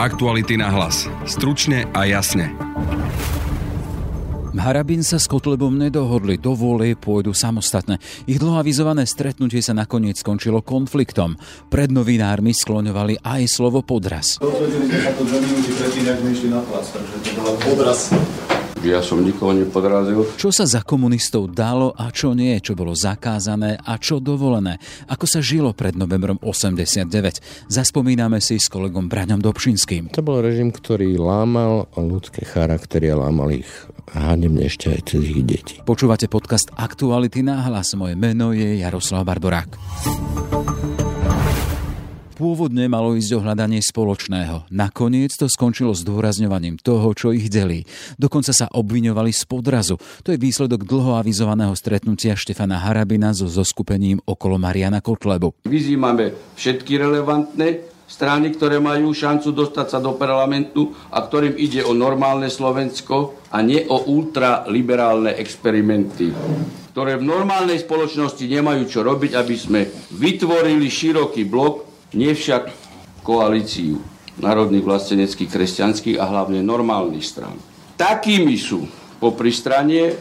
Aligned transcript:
Aktuality 0.00 0.56
na 0.56 0.72
hlas. 0.72 1.04
Stručne 1.28 1.84
a 1.92 2.08
jasne. 2.08 2.56
Harabin 4.56 5.04
sa 5.04 5.20
s 5.20 5.28
Kotlebom 5.28 5.76
nedohodli, 5.76 6.40
do 6.40 6.56
vôle 6.56 6.96
pôjdu 6.96 7.36
samostatne. 7.36 8.00
Ich 8.24 8.40
dlhoavizované 8.40 9.04
stretnutie 9.04 9.60
sa 9.60 9.76
nakoniec 9.76 10.16
skončilo 10.16 10.64
konfliktom. 10.64 11.36
Pred 11.68 11.92
novinármi 11.92 12.56
skloňovali 12.56 13.20
aj 13.20 13.44
slovo 13.44 13.84
podraz. 13.84 14.40
Dozvedeli 14.40 14.88
sme 14.88 15.04
sa 15.04 15.12
to 15.12 15.22
dve 15.28 15.38
minúty 15.44 15.68
predtým, 15.76 16.04
ak 16.08 16.16
sme 16.16 16.30
išli 16.32 16.48
na 16.48 16.60
plac, 16.64 16.84
takže 16.88 17.16
to 17.20 17.30
bola 17.36 17.52
podraz. 17.60 18.00
Ja 18.80 19.04
som 19.04 19.20
nikoho 19.20 19.52
nepodrazil. 19.52 20.24
Čo 20.40 20.48
sa 20.48 20.64
za 20.64 20.80
komunistov 20.80 21.52
dalo 21.52 21.92
a 21.92 22.08
čo 22.08 22.32
nie, 22.32 22.56
čo 22.64 22.72
bolo 22.72 22.96
zakázané 22.96 23.76
a 23.76 24.00
čo 24.00 24.24
dovolené. 24.24 24.80
Ako 25.04 25.28
sa 25.28 25.44
žilo 25.44 25.76
pred 25.76 25.92
novembrom 25.92 26.40
89. 26.40 27.68
Zaspomíname 27.68 28.40
si 28.40 28.56
s 28.56 28.72
kolegom 28.72 29.04
Braňom 29.04 29.44
Dobšinským. 29.44 30.16
To 30.16 30.24
bol 30.24 30.40
režim, 30.40 30.72
ktorý 30.72 31.20
lámal 31.20 31.92
ľudské 31.92 32.48
charaktery 32.48 33.12
a 33.12 33.20
lámal 33.20 33.52
ich 33.52 33.68
hanebne 34.16 34.64
ešte 34.64 34.96
aj 34.96 35.00
cez 35.12 35.28
ich 35.28 35.44
deti. 35.44 35.74
Počúvate 35.84 36.32
podcast 36.32 36.72
Aktuality 36.72 37.44
na 37.44 37.60
hlas. 37.68 37.92
Moje 37.92 38.16
meno 38.16 38.56
je 38.56 38.80
Jaroslav 38.80 39.28
Barborák. 39.28 39.76
Pôvodne 42.40 42.88
malo 42.88 43.12
ísť 43.20 43.36
o 43.36 43.44
hľadanie 43.44 43.84
spoločného. 43.84 44.72
Nakoniec 44.72 45.36
to 45.36 45.44
skončilo 45.44 45.92
s 45.92 46.00
dôrazňovaním 46.08 46.80
toho, 46.80 47.12
čo 47.12 47.36
ich 47.36 47.52
delí. 47.52 47.84
Dokonca 48.16 48.56
sa 48.56 48.64
obviňovali 48.72 49.28
z 49.28 49.44
podrazu. 49.44 50.00
To 50.24 50.32
je 50.32 50.40
výsledok 50.40 50.88
dlho 50.88 51.20
avizovaného 51.20 51.76
stretnutia 51.76 52.40
Štefana 52.40 52.80
Harabina 52.80 53.36
so 53.36 53.44
zoskupením 53.44 54.24
okolo 54.24 54.56
Mariana 54.56 55.04
Kotlebu. 55.04 55.68
Vyzývame 55.68 56.56
všetky 56.56 56.96
relevantné 56.96 57.84
strany, 58.08 58.56
ktoré 58.56 58.80
majú 58.80 59.12
šancu 59.12 59.52
dostať 59.52 59.86
sa 59.92 59.98
do 60.00 60.16
parlamentu 60.16 60.96
a 61.12 61.20
ktorým 61.20 61.60
ide 61.60 61.84
o 61.84 61.92
normálne 61.92 62.48
Slovensko 62.48 63.36
a 63.52 63.60
nie 63.60 63.84
o 63.84 64.08
ultraliberálne 64.08 65.36
experimenty 65.36 66.32
ktoré 66.90 67.22
v 67.22 67.22
normálnej 67.22 67.78
spoločnosti 67.78 68.42
nemajú 68.50 68.82
čo 68.90 69.06
robiť, 69.06 69.38
aby 69.38 69.54
sme 69.54 69.86
vytvorili 70.10 70.90
široký 70.90 71.46
blok 71.46 71.89
nie 72.14 72.32
však 72.34 72.70
koalíciu 73.22 74.00
národných 74.40 74.82
vlasteneckých, 74.82 75.52
kresťanských 75.52 76.16
a 76.16 76.24
hlavne 76.26 76.64
normálnych 76.64 77.22
strán. 77.22 77.54
Takými 78.00 78.56
sú 78.56 78.88
popri 79.20 79.52
strane 79.52 80.00
e, 80.10 80.14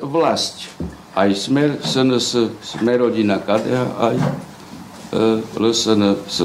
vlast. 0.00 0.72
Aj 1.12 1.28
Smer, 1.32 1.80
SNS, 1.80 2.56
Smerodina 2.64 3.40
KDH, 3.40 3.80
aj 4.00 4.16
e, 4.16 4.26
LSNS. 5.60 6.36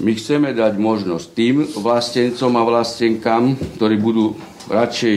My 0.00 0.16
chceme 0.16 0.54
dať 0.54 0.78
možnosť 0.78 1.26
tým 1.34 1.56
vlastencom 1.76 2.52
a 2.56 2.62
vlastenkám, 2.64 3.44
ktorí 3.76 3.98
budú 3.98 4.38
radšej, 4.70 5.16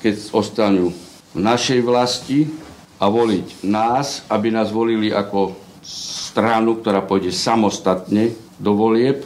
keď 0.00 0.14
ostanú 0.32 0.90
v 1.36 1.38
našej 1.38 1.80
vlasti 1.84 2.48
a 2.98 3.06
voliť 3.06 3.62
nás, 3.68 4.24
aby 4.32 4.48
nás 4.48 4.72
volili 4.72 5.12
ako 5.12 5.54
stranu, 5.84 6.80
ktorá 6.80 7.04
pôjde 7.04 7.30
samostatne 7.30 8.43
do 8.58 8.74
volieb. 8.74 9.24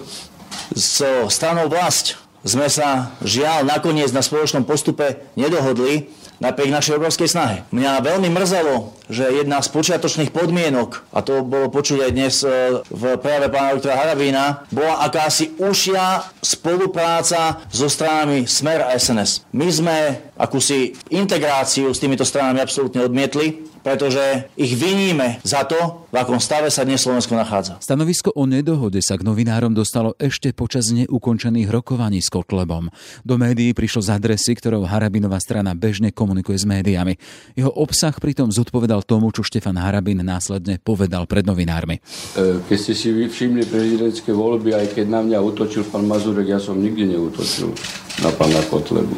So 0.76 1.28
stranou 1.32 1.68
vlast 1.68 2.20
sme 2.46 2.70
sa 2.70 3.12
žiaľ 3.20 3.66
nakoniec 3.66 4.14
na 4.14 4.22
spoločnom 4.22 4.62
postupe 4.62 5.18
nedohodli 5.34 6.08
napriek 6.38 6.70
našej 6.70 7.02
obrovskej 7.02 7.28
snahe. 7.28 7.56
Mňa 7.74 7.98
veľmi 7.98 8.30
mrzelo, 8.30 8.94
že 9.10 9.26
jedna 9.26 9.58
z 9.58 9.68
počiatočných 9.74 10.30
podmienok, 10.30 11.02
a 11.10 11.18
to 11.26 11.42
bolo 11.42 11.66
počuť 11.66 11.98
aj 12.06 12.10
dnes 12.14 12.34
e, 12.46 12.78
v 12.86 13.02
prejave 13.18 13.50
pána 13.50 13.74
doktora 13.74 13.98
Harabína, 13.98 14.70
bola 14.70 15.02
akási 15.02 15.58
ušia 15.58 16.30
spolupráca 16.38 17.58
so 17.74 17.90
stranami 17.90 18.46
Smer 18.46 18.86
a 18.86 18.94
SNS. 18.94 19.50
My 19.50 19.66
sme 19.66 19.96
akúsi 20.38 20.94
integráciu 21.10 21.90
s 21.90 21.98
týmito 21.98 22.22
stranami 22.22 22.62
absolútne 22.62 23.02
odmietli 23.02 23.68
pretože 23.88 24.52
ich 24.58 24.76
viníme 24.76 25.40
za 25.46 25.64
to, 25.64 26.07
v 26.08 26.16
akom 26.16 26.40
stave 26.40 26.72
sa 26.72 26.88
dnes 26.88 27.04
Slovensko 27.04 27.36
nachádza. 27.36 27.76
Stanovisko 27.84 28.32
o 28.32 28.48
nedohode 28.48 28.96
sa 29.04 29.20
k 29.20 29.26
novinárom 29.28 29.76
dostalo 29.76 30.16
ešte 30.16 30.56
počas 30.56 30.88
neukončených 30.88 31.68
rokovaní 31.68 32.24
s 32.24 32.32
Kotlebom. 32.32 32.88
Do 33.28 33.36
médií 33.36 33.76
prišlo 33.76 34.00
z 34.00 34.16
adresy, 34.16 34.56
ktorou 34.56 34.88
Harabinová 34.88 35.36
strana 35.36 35.76
bežne 35.76 36.08
komunikuje 36.08 36.56
s 36.56 36.64
médiami. 36.64 37.20
Jeho 37.52 37.68
obsah 37.76 38.16
pritom 38.16 38.48
zodpovedal 38.48 39.04
tomu, 39.04 39.28
čo 39.36 39.44
Štefan 39.44 39.76
Harabin 39.76 40.24
následne 40.24 40.80
povedal 40.80 41.28
pred 41.28 41.44
novinármi. 41.44 42.00
E, 42.00 42.64
keď 42.64 42.78
ste 42.80 42.94
si 42.96 43.12
všimli 43.12 43.68
prezidentské 43.68 44.32
voľby, 44.32 44.72
aj 44.80 44.96
keď 44.96 45.06
na 45.12 45.20
mňa 45.20 45.38
utočil 45.44 45.84
pán 45.92 46.08
Mazurek, 46.08 46.48
ja 46.48 46.56
som 46.56 46.80
nikdy 46.80 47.04
neutočil 47.04 47.76
na 48.24 48.32
pána 48.32 48.64
Kotlebu. 48.66 49.14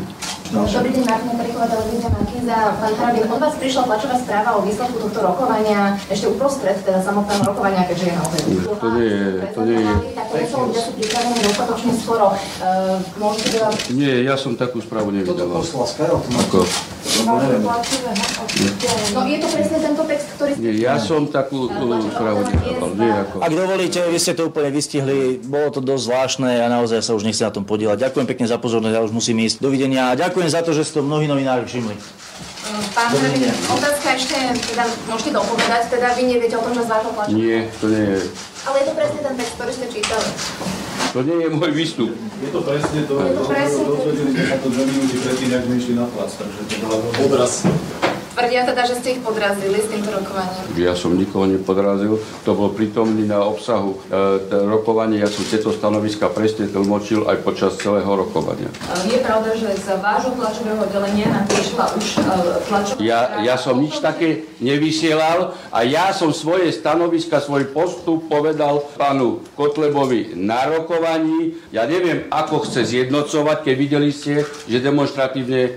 Dobrý 0.50 0.90
deň, 0.90 1.06
Martina 1.06 1.34
Periková, 1.38 1.66
televízia 1.70 2.10
Markíza. 2.10 2.58
Pán 2.82 2.94
Harabin, 2.98 3.22
od 3.30 3.38
vás 3.38 3.54
prišla 3.54 3.86
tlačová 3.86 4.18
správa 4.18 4.58
o 4.58 4.66
výsledku 4.66 4.98
tohto 4.98 5.22
rokovania, 5.22 5.94
ešte 6.10 6.26
uprostred 6.26 6.79
teda 6.84 7.00
samotného 7.04 7.42
rokovania, 7.44 7.82
keďže 7.86 8.04
je 8.10 8.14
naozaj 8.16 8.40
To 8.80 8.88
nie 8.96 9.08
je, 9.08 9.24
to 9.52 9.60
nie 9.64 9.78
je. 9.80 9.94
Tak 10.16 10.26
ľudia 10.32 10.80
sú 10.80 10.90
pripravení 10.96 11.40
dostatočne 11.44 11.92
skoro. 11.96 12.26
Môžete 13.20 13.48
teda... 13.56 13.68
Nie, 13.94 14.14
ja 14.24 14.34
som 14.34 14.56
takú 14.56 14.80
správu 14.80 15.12
nevydával. 15.14 15.60
Toto 15.60 15.62
poslal 15.62 15.86
Sfero, 15.86 16.16
Ako? 16.20 16.60
No 19.14 19.20
je 19.28 19.36
to 19.42 19.48
presne 19.52 19.78
tento 19.82 20.02
text, 20.08 20.26
ktorý... 20.36 20.50
Nie, 20.56 20.72
ja 20.80 20.96
som 20.96 21.28
takú 21.28 21.68
správu 22.10 22.40
nevydával. 22.48 22.90
Nie 22.96 23.12
ako. 23.28 23.36
Ak 23.44 23.52
dovolíte, 23.52 24.00
vy 24.08 24.18
ste 24.18 24.32
to 24.32 24.48
úplne 24.48 24.72
vystihli, 24.72 25.36
bolo 25.40 25.68
to 25.68 25.80
dosť 25.84 26.02
zvláštne 26.08 26.50
a 26.60 26.66
naozaj 26.72 27.04
sa 27.04 27.12
už 27.12 27.28
nechce 27.28 27.44
na 27.44 27.52
tom 27.52 27.68
podielať. 27.68 28.08
Ďakujem 28.08 28.26
pekne 28.26 28.46
za 28.48 28.56
pozornosť, 28.56 28.94
ja 28.96 29.02
už 29.04 29.12
musím 29.12 29.44
ísť. 29.44 29.60
Dovidenia 29.60 30.12
a 30.12 30.18
ďakujem 30.18 30.48
za 30.48 30.64
to, 30.64 30.72
že 30.72 30.84
ste 30.88 31.00
to 31.00 31.04
mnohí 31.04 31.28
novinári 31.28 31.68
všimli. 31.68 31.94
Pán 32.70 33.08
Hrvin, 33.10 33.42
otázka 33.68 34.08
ešte, 34.14 34.36
teda 34.66 34.84
môžete 35.04 35.30
dopovedať, 35.32 35.90
teda 35.90 36.14
vy 36.14 36.22
neviete 36.28 36.54
o 36.54 36.62
tom, 36.62 36.72
že 36.72 36.82
z 36.82 36.90
vášho. 36.90 37.10
Nie, 37.30 37.58
to 37.76 37.86
nie 37.88 38.04
je. 38.04 38.20
Ale 38.62 38.76
je 38.76 38.86
to 38.86 38.94
presne 38.94 39.20
ten 39.20 39.34
text, 39.34 39.52
ktorý 39.56 39.72
ste 39.72 39.86
čítali. 39.88 40.28
To 41.10 41.18
nie 41.20 41.36
je 41.40 41.48
môj 41.50 41.70
výstup. 41.72 42.10
Je 42.38 42.48
to 42.48 42.60
presne 42.62 43.00
to, 43.04 43.14
Je 43.18 43.34
to 43.34 43.44
presne 43.44 43.82
to. 43.82 43.90
dozvedeli 43.92 44.30
sme 44.30 44.44
sa 44.46 44.56
to 44.56 44.68
dve 44.70 44.82
minúty 44.84 45.16
predtým, 45.18 45.50
ak 45.50 45.62
sme 45.64 45.74
išli 45.76 45.94
na 45.94 46.06
plac, 46.06 46.30
takže 46.30 46.60
to 46.62 46.74
bola 46.80 46.96
podraz. 47.12 47.52
Tvrdia 48.30 48.62
teda, 48.62 48.86
že 48.86 48.94
ste 49.02 49.18
ich 49.18 49.20
podrazili 49.26 49.82
s 49.82 49.90
týmto 49.90 50.14
rokovaním. 50.14 50.62
Ja 50.78 50.94
som 50.94 51.18
nikoho 51.18 51.50
nepodrazil. 51.50 52.22
To 52.46 52.54
bol 52.54 52.70
prítomný 52.70 53.26
na 53.26 53.42
obsahu 53.42 53.98
e, 54.06 54.46
rokovania. 54.70 55.26
Ja 55.26 55.30
som 55.30 55.42
tieto 55.50 55.74
stanoviska 55.74 56.30
presne 56.30 56.70
tlmočil 56.70 57.26
aj 57.26 57.42
počas 57.42 57.74
celého 57.82 58.06
rokovania. 58.06 58.70
Je 59.02 59.18
pravda, 59.18 59.50
že 59.58 59.74
z 59.74 59.98
vášho 59.98 60.38
tlačového 60.38 60.78
oddelenia 60.78 61.26
nám 61.26 61.46
prišla 61.50 61.84
už 61.98 62.06
e, 62.06 62.20
tlačová 62.70 62.98
Ja, 63.02 63.42
ja 63.42 63.58
som 63.58 63.82
nič 63.82 63.98
také 63.98 64.46
nevysielal 64.62 65.58
a 65.74 65.82
ja 65.82 66.14
som 66.14 66.30
svoje 66.30 66.70
stanoviska, 66.70 67.42
svoj 67.42 67.74
postup 67.74 68.30
povedal 68.30 68.86
pánu 68.94 69.42
Kotlebovi 69.58 70.38
na 70.38 70.70
rokovaní. 70.70 71.58
Ja 71.74 71.82
neviem, 71.90 72.30
ako 72.30 72.62
chce 72.62 72.86
zjednocovať, 72.86 73.66
keď 73.66 73.74
videli 73.74 74.14
ste, 74.14 74.46
že 74.70 74.78
demonstratívne 74.78 75.62
e, 75.66 75.70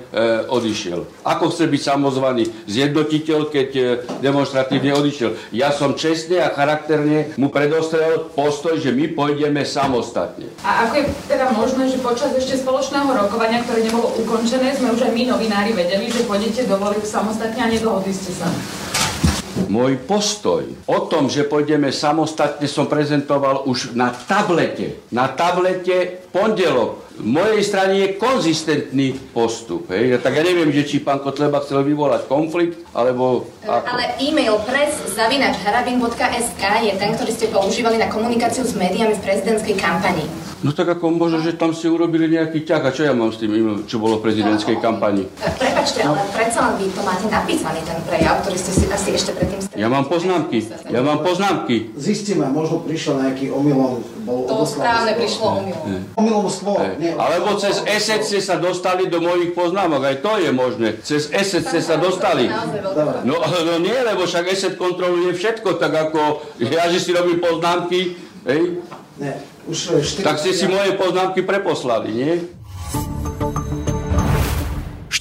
odišiel. 0.53 1.25
Ako 1.25 1.50
chce 1.50 1.66
byť 1.66 1.81
samozvaný 1.81 2.43
zjednotiteľ, 2.66 3.40
keď 3.52 3.70
e, 3.76 3.84
demonstratívne 4.24 4.96
odišiel. 4.96 5.54
Ja 5.56 5.70
som 5.70 5.94
čestne 5.94 6.42
a 6.42 6.54
charakterne 6.54 7.36
mu 7.36 7.52
predostrel 7.54 8.31
postoj, 8.34 8.80
že 8.80 8.96
my 8.96 9.12
pôjdeme 9.14 9.62
samostatne. 9.68 10.50
A 10.64 10.88
ako 10.90 10.94
je 11.00 11.06
teda 11.28 11.52
možné, 11.54 11.92
že 11.92 12.00
počas 12.00 12.34
ešte 12.34 12.64
spoločného 12.64 13.09
rokovania, 13.12 13.62
ktoré 13.64 13.86
nebolo 13.86 14.16
ukončené, 14.24 14.74
sme 14.76 14.96
už 14.96 15.06
aj 15.08 15.12
my 15.12 15.24
novinári 15.30 15.72
vedeli, 15.76 16.09
že 16.09 16.26
pôjdete 16.26 16.66
do 16.66 16.80
volieb 16.80 17.04
samostatne 17.04 17.59
a 17.59 17.68
nedohodli 17.70 18.16
ste 18.16 18.31
sa? 18.34 18.48
Môj 19.70 20.02
postoj 20.02 20.66
o 20.90 21.00
tom, 21.06 21.30
že 21.30 21.46
pôjdeme 21.46 21.94
samostatne, 21.94 22.66
som 22.66 22.90
prezentoval 22.90 23.70
už 23.70 23.94
na 23.94 24.10
tablete. 24.10 24.98
Na 25.14 25.30
tablete 25.30 26.23
pondelok. 26.33 27.06
V 27.13 27.30
mojej 27.30 27.62
strane 27.62 27.94
je 28.01 28.18
konzistentný 28.18 29.13
postup. 29.38 29.85
Hej? 29.94 30.18
Tak 30.18 30.33
ja 30.33 30.41
neviem, 30.41 30.74
že 30.74 30.81
či 30.81 30.97
pán 30.97 31.21
Kotleba 31.21 31.62
chcel 31.62 31.85
vyvolať 31.85 32.25
konflikt, 32.25 32.81
alebo... 32.89 33.45
Ako. 33.62 33.85
Ale 33.85 34.18
e-mail 34.18 34.57
press.harabin.sk 34.65 36.63
je 36.89 36.94
ten, 36.97 37.13
ktorý 37.13 37.30
ste 37.30 37.53
používali 37.53 38.01
na 38.01 38.09
komunikáciu 38.09 38.65
s 38.65 38.74
médiami 38.74 39.13
v 39.13 39.21
prezidentskej 39.21 39.77
kampani. 39.77 40.25
No 40.65 40.74
tak 40.74 40.89
ako 40.89 41.13
možno, 41.13 41.38
že 41.44 41.53
tam 41.53 41.75
ste 41.75 41.91
urobili 41.91 42.31
nejaký 42.33 42.65
ťah. 42.65 42.81
A 42.81 42.89
čo 42.89 43.06
ja 43.06 43.13
mám 43.13 43.29
s 43.29 43.38
tým, 43.38 43.86
čo 43.86 44.01
bolo 44.01 44.18
v 44.18 44.31
prezidentskej 44.31 44.81
kampani? 44.81 45.27
E, 45.27 45.50
Prepačte, 45.59 46.01
ale 46.01 46.24
predsa 46.33 46.71
len 46.71 46.81
vy 46.81 46.88
to 46.97 47.03
máte 47.06 47.27
napísaný 47.29 47.83
ten 47.86 48.00
prejav, 48.09 48.41
ktorý 48.41 48.57
ste 48.57 48.71
si 48.74 48.86
asi 48.89 49.13
ešte 49.13 49.38
predtým... 49.38 49.59
Ja 49.75 49.91
mám 49.91 50.09
poznámky. 50.09 50.63
Ja 50.88 51.03
mám 51.03 51.19
poznámky. 51.21 51.91
Zistíme, 52.00 52.47
možno 52.50 52.79
prišiel 52.81 53.21
nejaký 53.21 53.51
omylom, 53.51 54.01
bol 54.24 54.48
To 54.48 54.64
správne 54.64 55.14
prišlo 55.20 55.46
omylom. 55.60 55.86
Omylom 56.16 56.48
skôr. 56.48 56.96
Nie, 56.98 57.14
Alebo 57.14 57.60
cez 57.60 57.84
ESET 57.84 58.24
ste 58.24 58.40
sa 58.40 58.56
dostali 58.58 59.12
do 59.12 59.20
mojich 59.20 59.52
poznámok, 59.52 60.02
aj 60.08 60.18
to 60.24 60.34
je 60.40 60.50
možné. 60.56 60.88
Cez 61.04 61.28
ESET 61.30 61.68
ste 61.68 61.80
sa 61.84 62.00
dostali. 62.00 62.48
No, 63.28 63.36
no 63.68 63.74
nie, 63.84 63.96
lebo 63.96 64.24
však 64.24 64.48
ESET 64.48 64.75
kontroluje 64.80 65.36
všetko, 65.36 65.75
tak 65.75 65.92
ako 65.92 66.44
ja, 66.64 66.88
že 66.88 67.00
si 67.04 67.12
robím 67.12 67.44
poznámky, 67.44 68.16
hej, 68.48 68.80
nie. 69.20 69.36
Už 69.64 70.04
4 70.04 70.25
Tak 70.25 70.36
ste 70.42 70.52
si 70.52 70.66
moje 70.68 70.98
poznámky 71.00 71.46
preposlali, 71.46 72.10
nie? 72.12 72.34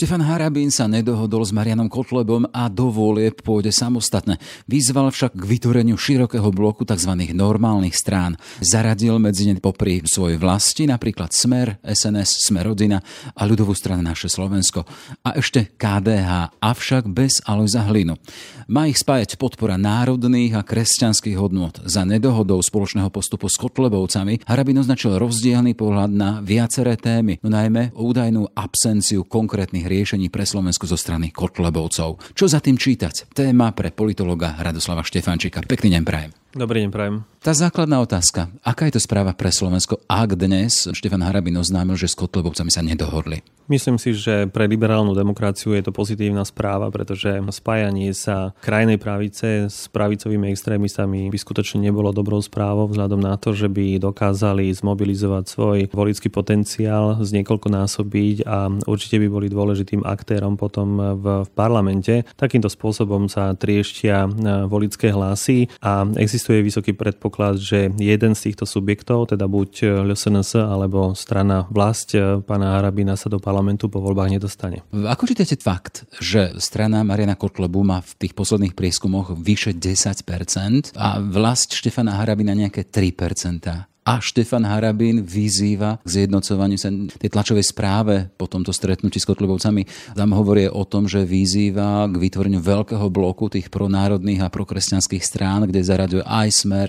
Štefan 0.03 0.27
Harabín 0.27 0.67
sa 0.75 0.91
nedohodol 0.91 1.47
s 1.47 1.55
Marianom 1.55 1.87
Kotlebom 1.87 2.51
a 2.51 2.67
do 2.67 2.91
volieb 2.91 3.39
pôjde 3.39 3.71
samostatne. 3.71 4.35
Vyzval 4.67 5.15
však 5.15 5.39
k 5.39 5.47
vytvoreniu 5.47 5.95
širokého 5.95 6.51
bloku 6.51 6.83
tzv. 6.83 7.31
normálnych 7.31 7.95
strán. 7.95 8.35
Zaradil 8.59 9.23
medzi 9.23 9.47
ne 9.47 9.63
popri 9.63 10.03
svojej 10.03 10.43
vlasti 10.43 10.91
napríklad 10.91 11.31
Smer, 11.31 11.79
SNS, 11.87 12.51
Smerodina 12.51 12.99
a 13.31 13.47
ľudovú 13.47 13.79
stranu 13.79 14.03
Naše 14.03 14.27
Slovensko. 14.27 14.83
A 15.23 15.39
ešte 15.39 15.71
KDH, 15.79 16.59
avšak 16.59 17.07
bez 17.07 17.39
Alojza 17.47 17.87
Hlinu. 17.87 18.19
Má 18.67 18.91
ich 18.91 18.99
spájať 18.99 19.39
podpora 19.39 19.79
národných 19.79 20.59
a 20.59 20.67
kresťanských 20.67 21.39
hodnot. 21.39 21.79
Za 21.87 22.03
nedohodou 22.03 22.59
spoločného 22.59 23.07
postupu 23.07 23.47
s 23.47 23.55
Kotlebovcami 23.55 24.51
Harabín 24.51 24.83
označil 24.83 25.15
rozdielný 25.15 25.79
pohľad 25.79 26.11
na 26.11 26.43
viaceré 26.43 26.99
témy, 26.99 27.39
no 27.47 27.55
najmä 27.55 27.95
údajnú 27.95 28.51
absenciu 28.59 29.23
konkrétnych 29.23 29.92
riešení 29.93 30.33
pre 30.33 30.49
Slovensko 30.49 30.89
zo 30.89 30.97
strany 30.97 31.29
Kotlebovcov. 31.29 32.33
Čo 32.33 32.44
za 32.49 32.65
tým 32.65 32.81
čítať? 32.81 33.37
Téma 33.37 33.77
pre 33.77 33.93
politologa 33.93 34.56
Radoslava 34.56 35.05
Štefančíka. 35.05 35.69
Pekný 35.69 36.00
deň 36.00 36.05
prajem. 36.09 36.42
Dobrý 36.53 36.85
deň, 36.85 36.91
prajem. 36.93 37.17
Tá 37.41 37.57
základná 37.57 37.99
otázka. 38.05 38.53
Aká 38.61 38.87
je 38.87 38.95
to 38.95 39.03
správa 39.03 39.33
pre 39.33 39.49
Slovensko, 39.49 40.05
ak 40.07 40.37
dnes 40.37 40.87
Štefan 40.93 41.25
Harabin 41.25 41.59
oznámil, 41.59 41.97
že 41.99 42.13
s 42.13 42.15
Kotlebovcami 42.15 42.71
sa 42.71 42.85
nedohodli? 42.85 43.43
Myslím 43.71 43.97
si, 43.97 44.13
že 44.13 44.51
pre 44.51 44.67
liberálnu 44.69 45.15
demokraciu 45.15 45.73
je 45.73 45.87
to 45.87 45.95
pozitívna 45.95 46.45
správa, 46.45 46.93
pretože 46.93 47.41
spájanie 47.55 48.11
sa 48.13 48.53
krajnej 48.61 48.99
pravice 48.99 49.71
s 49.71 49.87
pravicovými 49.89 50.51
extrémistami 50.51 51.31
by 51.33 51.39
skutočne 51.41 51.89
nebolo 51.89 52.13
dobrou 52.13 52.43
správou 52.43 52.91
vzhľadom 52.91 53.23
na 53.23 53.39
to, 53.39 53.55
že 53.55 53.71
by 53.71 54.03
dokázali 54.03 54.69
zmobilizovať 54.71 55.45
svoj 55.47 55.79
volický 55.95 56.29
potenciál, 56.29 57.23
z 57.23 57.43
niekoľko 57.43 57.69
násobiť 57.71 58.37
a 58.45 58.71
určite 58.87 59.19
by 59.23 59.29
boli 59.31 59.47
dôležitým 59.47 60.03
aktérom 60.05 60.59
potom 60.59 61.19
v, 61.19 61.25
v 61.47 61.51
parlamente. 61.55 62.27
Takýmto 62.35 62.67
spôsobom 62.67 63.31
sa 63.31 63.55
trieštia 63.55 64.27
volické 64.67 65.15
hlasy 65.15 65.71
a 65.79 66.03
existuje 66.19 66.42
existuje 66.43 66.67
vysoký 66.67 66.93
predpoklad, 66.99 67.55
že 67.62 67.94
jeden 68.03 68.35
z 68.35 68.50
týchto 68.50 68.67
subjektov, 68.67 69.31
teda 69.31 69.47
buď 69.47 70.03
LSNS 70.11 70.59
alebo 70.59 71.15
strana 71.15 71.71
vlast 71.71 72.19
pána 72.50 72.83
Harabina 72.83 73.15
sa 73.15 73.31
do 73.31 73.39
parlamentu 73.39 73.87
po 73.87 74.03
voľbách 74.03 74.35
nedostane. 74.35 74.83
Ako 74.91 75.31
čítate 75.31 75.55
fakt, 75.55 76.03
že 76.19 76.59
strana 76.59 77.06
Mariana 77.06 77.39
Kotlebu 77.39 77.87
má 77.87 78.03
v 78.03 78.27
tých 78.27 78.35
posledných 78.35 78.75
prieskumoch 78.75 79.39
vyše 79.39 79.79
10% 79.79 80.99
a 80.99 81.23
vlast 81.23 81.79
Štefana 81.79 82.19
Harabina 82.19 82.59
nejaké 82.59 82.91
3%? 82.91 83.92
A 84.03 84.19
Štefan 84.19 84.67
Harabín 84.67 85.23
vyzýva 85.23 86.03
k 86.03 86.09
zjednocovaniu 86.11 86.75
sa 86.75 86.91
tej 86.91 87.31
tlačovej 87.31 87.63
správe 87.63 88.27
po 88.35 88.51
tomto 88.51 88.75
stretnutí 88.75 89.23
s 89.23 89.29
Kotlebovcami. 89.31 89.87
Tam 90.19 90.35
hovorí 90.35 90.67
o 90.67 90.83
tom, 90.83 91.07
že 91.07 91.23
vyzýva 91.23 92.11
k 92.11 92.19
vytvoreniu 92.19 92.59
veľkého 92.59 93.07
bloku 93.15 93.47
tých 93.47 93.71
pronárodných 93.71 94.43
a 94.43 94.51
prokresťanských 94.51 95.23
strán, 95.23 95.71
kde 95.71 95.87
zaraďuje 95.87 96.27
aj 96.27 96.49
Smer, 96.51 96.89